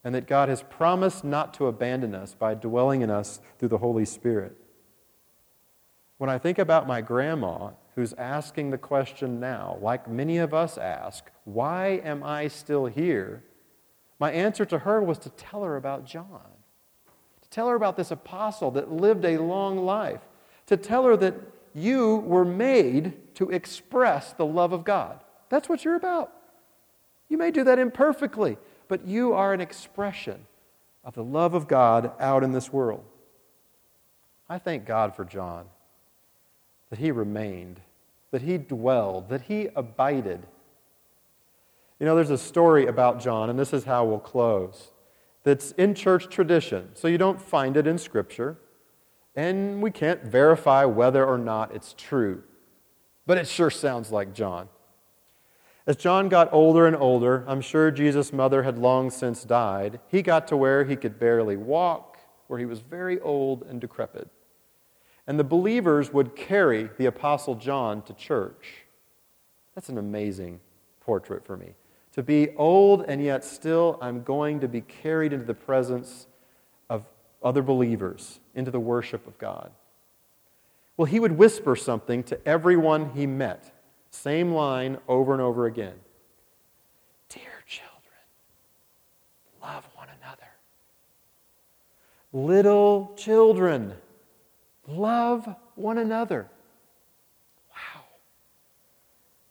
and 0.02 0.14
that 0.14 0.26
God 0.26 0.48
has 0.48 0.62
promised 0.62 1.24
not 1.24 1.52
to 1.54 1.66
abandon 1.66 2.14
us 2.14 2.34
by 2.34 2.54
dwelling 2.54 3.02
in 3.02 3.10
us 3.10 3.40
through 3.58 3.68
the 3.68 3.78
Holy 3.78 4.04
Spirit. 4.04 4.56
When 6.18 6.30
I 6.30 6.38
think 6.38 6.58
about 6.58 6.86
my 6.86 7.00
grandma, 7.00 7.70
who's 7.94 8.12
asking 8.14 8.70
the 8.70 8.78
question 8.78 9.40
now, 9.40 9.78
like 9.80 10.08
many 10.08 10.38
of 10.38 10.54
us 10.54 10.78
ask, 10.78 11.30
why 11.44 12.00
am 12.04 12.22
I 12.22 12.48
still 12.48 12.86
here? 12.86 13.44
My 14.18 14.30
answer 14.32 14.64
to 14.66 14.80
her 14.80 15.02
was 15.02 15.18
to 15.18 15.30
tell 15.30 15.64
her 15.64 15.76
about 15.76 16.04
John, 16.04 16.48
to 17.42 17.48
tell 17.50 17.68
her 17.68 17.74
about 17.74 17.96
this 17.96 18.10
apostle 18.10 18.70
that 18.72 18.92
lived 18.92 19.24
a 19.24 19.38
long 19.38 19.78
life, 19.78 20.20
to 20.66 20.76
tell 20.76 21.04
her 21.04 21.16
that 21.18 21.34
you 21.74 22.16
were 22.16 22.44
made 22.44 23.34
to 23.34 23.50
express 23.50 24.32
the 24.32 24.46
love 24.46 24.72
of 24.72 24.84
God. 24.84 25.20
That's 25.48 25.68
what 25.68 25.84
you're 25.84 25.96
about. 25.96 26.32
You 27.28 27.38
may 27.38 27.50
do 27.50 27.64
that 27.64 27.78
imperfectly 27.78 28.56
but 28.90 29.06
you 29.06 29.32
are 29.32 29.54
an 29.54 29.60
expression 29.60 30.46
of 31.04 31.14
the 31.14 31.22
love 31.22 31.54
of 31.54 31.68
God 31.68 32.10
out 32.18 32.42
in 32.42 32.50
this 32.50 32.72
world. 32.72 33.04
I 34.48 34.58
thank 34.58 34.84
God 34.84 35.14
for 35.14 35.24
John, 35.24 35.66
that 36.90 36.98
he 36.98 37.12
remained, 37.12 37.80
that 38.32 38.42
he 38.42 38.58
dwelled, 38.58 39.28
that 39.28 39.42
he 39.42 39.68
abided. 39.76 40.44
You 42.00 42.06
know, 42.06 42.16
there's 42.16 42.30
a 42.30 42.36
story 42.36 42.86
about 42.86 43.20
John, 43.20 43.48
and 43.48 43.56
this 43.56 43.72
is 43.72 43.84
how 43.84 44.04
we'll 44.04 44.18
close, 44.18 44.90
that's 45.44 45.70
in 45.72 45.94
church 45.94 46.28
tradition, 46.28 46.90
so 46.94 47.06
you 47.06 47.16
don't 47.16 47.40
find 47.40 47.76
it 47.76 47.86
in 47.86 47.96
Scripture, 47.96 48.58
and 49.36 49.80
we 49.80 49.92
can't 49.92 50.24
verify 50.24 50.84
whether 50.84 51.24
or 51.24 51.38
not 51.38 51.72
it's 51.72 51.94
true. 51.96 52.42
But 53.24 53.38
it 53.38 53.46
sure 53.46 53.70
sounds 53.70 54.10
like 54.10 54.34
John. 54.34 54.68
As 55.86 55.96
John 55.96 56.28
got 56.28 56.52
older 56.52 56.86
and 56.86 56.94
older, 56.94 57.44
I'm 57.48 57.60
sure 57.60 57.90
Jesus' 57.90 58.32
mother 58.32 58.62
had 58.62 58.78
long 58.78 59.10
since 59.10 59.44
died, 59.44 60.00
he 60.08 60.22
got 60.22 60.46
to 60.48 60.56
where 60.56 60.84
he 60.84 60.96
could 60.96 61.18
barely 61.18 61.56
walk, 61.56 62.18
where 62.46 62.58
he 62.58 62.66
was 62.66 62.80
very 62.80 63.18
old 63.20 63.62
and 63.62 63.80
decrepit. 63.80 64.28
And 65.26 65.38
the 65.38 65.44
believers 65.44 66.12
would 66.12 66.36
carry 66.36 66.90
the 66.98 67.06
Apostle 67.06 67.54
John 67.54 68.02
to 68.02 68.12
church. 68.12 68.84
That's 69.74 69.88
an 69.88 69.98
amazing 69.98 70.60
portrait 71.00 71.44
for 71.44 71.56
me. 71.56 71.74
To 72.14 72.22
be 72.22 72.50
old 72.56 73.04
and 73.06 73.22
yet 73.22 73.44
still, 73.44 73.98
I'm 74.02 74.22
going 74.22 74.60
to 74.60 74.68
be 74.68 74.80
carried 74.80 75.32
into 75.32 75.46
the 75.46 75.54
presence 75.54 76.26
of 76.88 77.04
other 77.42 77.62
believers, 77.62 78.40
into 78.54 78.70
the 78.70 78.80
worship 78.80 79.26
of 79.26 79.38
God. 79.38 79.70
Well, 80.96 81.06
he 81.06 81.20
would 81.20 81.32
whisper 81.32 81.76
something 81.76 82.22
to 82.24 82.46
everyone 82.46 83.12
he 83.14 83.26
met. 83.26 83.72
Same 84.10 84.52
line 84.52 84.98
over 85.08 85.32
and 85.32 85.40
over 85.40 85.66
again. 85.66 85.94
Dear 87.28 87.62
children, 87.66 87.90
love 89.62 89.88
one 89.94 90.08
another. 90.20 90.48
Little 92.32 93.14
children, 93.16 93.94
love 94.86 95.54
one 95.74 95.98
another. 95.98 96.48
Wow. 97.70 98.02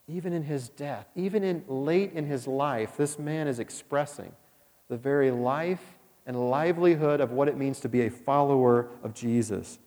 Even 0.08 0.34
in 0.34 0.44
his 0.44 0.70
death, 0.70 1.08
even 1.16 1.44
in 1.44 1.64
late 1.68 2.14
in 2.14 2.26
his 2.26 2.46
life, 2.46 2.98
this 2.98 3.18
man 3.18 3.48
is 3.48 3.60
expressing 3.60 4.34
the 4.90 4.98
very 4.98 5.32
life 5.32 5.98
and 6.26 6.50
livelihood 6.50 7.22
of 7.22 7.32
what 7.32 7.48
it 7.48 7.58
means 7.58 7.80
to 7.80 7.90
be 7.90 8.02
a 8.02 8.10
follower 8.10 8.90
of 9.04 9.14
Jesus. 9.14 9.80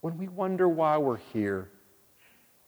When 0.00 0.16
we 0.16 0.28
wonder 0.28 0.68
why 0.68 0.96
we're 0.96 1.18
here, 1.18 1.68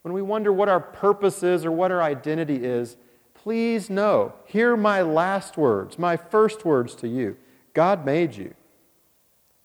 when 0.03 0.13
we 0.13 0.23
wonder 0.23 0.53
what 0.53 0.69
our 0.69 0.81
purpose 0.81 1.43
is 1.43 1.65
or 1.65 1.73
what 1.73 1.91
our 1.91 2.03
identity 2.03 2.65
is, 2.65 2.97
please 3.35 3.89
know, 3.89 4.33
hear 4.45 4.77
my 4.77 5.03
last 5.03 5.57
words, 5.57 5.99
my 5.99 6.17
first 6.17 6.65
words 6.65 6.95
to 6.97 7.09
you. 7.09 7.37
God 7.73 8.05
made 8.05 8.37
you. 8.37 8.55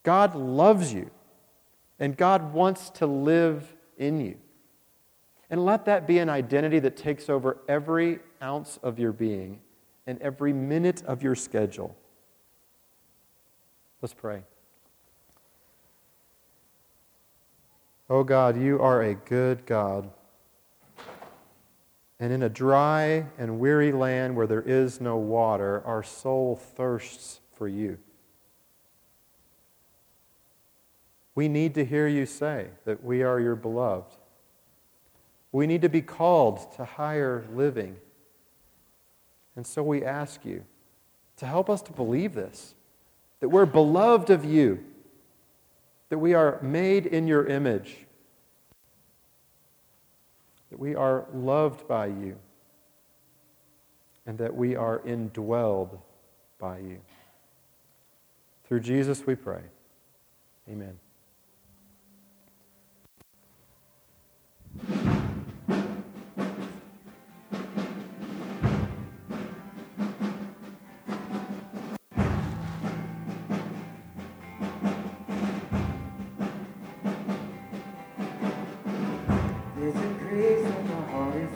God 0.04 0.36
loves 0.36 0.94
you. 0.94 1.12
And 2.00 2.16
God 2.16 2.54
wants 2.54 2.92
to 2.92 3.08
live 3.08 3.76
in 3.98 4.20
you. 4.20 4.38
And 5.50 5.66
let 5.66 5.86
that 5.86 6.06
be 6.06 6.20
an 6.20 6.30
identity 6.30 6.80
that 6.80 6.96
takes 6.96 7.30
over 7.30 7.58
every 7.68 8.20
ounce 8.42 8.80
of 8.84 9.00
your 9.00 9.12
being 9.12 9.60
and 10.06 10.22
every 10.22 10.54
minute 10.54 11.04
of 11.06 11.24
your 11.24 11.36
schedule. 11.36 11.96
Let's 14.02 14.14
pray. 14.14 14.44
Oh 18.10 18.24
God, 18.24 18.62
you 18.62 18.80
are 18.80 19.02
a 19.02 19.16
good 19.16 19.66
God. 19.66 20.10
And 22.20 22.34
in 22.34 22.42
a 22.42 22.50
dry 22.50 23.28
and 23.38 23.60
weary 23.60 23.92
land 23.92 24.36
where 24.36 24.48
there 24.48 24.62
is 24.62 25.00
no 25.00 25.18
water, 25.18 25.84
our 25.86 26.02
soul 26.02 26.56
thirsts 26.56 27.40
for 27.56 27.68
you. 27.68 28.00
We 31.36 31.48
need 31.48 31.76
to 31.76 31.86
hear 31.86 32.08
you 32.08 32.26
say 32.26 32.70
that 32.86 33.04
we 33.04 33.22
are 33.22 33.40
your 33.40 33.56
beloved. 33.56 34.16
We 35.52 35.68
need 35.68 35.84
to 35.84 35.90
be 35.90 36.02
called 36.02 36.74
to 36.78 36.86
higher 36.86 37.46
living. 37.54 37.98
And 39.56 39.66
so 39.66 39.84
we 39.84 40.04
ask 40.04 40.44
you 40.44 40.64
to 41.38 41.46
help 41.46 41.70
us 41.70 41.84
to 41.84 41.92
believe 41.92 42.34
this 42.34 42.74
that 43.40 43.50
we're 43.50 43.68
beloved 43.68 44.32
of 44.32 44.44
you, 44.44 44.84
that 46.10 46.18
we 46.18 46.34
are 46.34 46.60
made 46.64 47.06
in 47.06 47.28
your 47.28 47.46
image 47.46 48.07
that 50.78 50.82
we 50.84 50.96
are 50.96 51.26
loved 51.34 51.88
by 51.88 52.06
you, 52.08 52.38
and 54.26 54.38
that 54.38 54.56
we 54.56 54.76
are 54.76 55.00
indwelled 55.00 55.98
by 56.60 56.78
you. 56.80 57.00
Through 58.66 58.82
Jesus 58.82 59.26
we 59.26 59.36
pray. 59.36 59.62
Amen. 60.70 61.00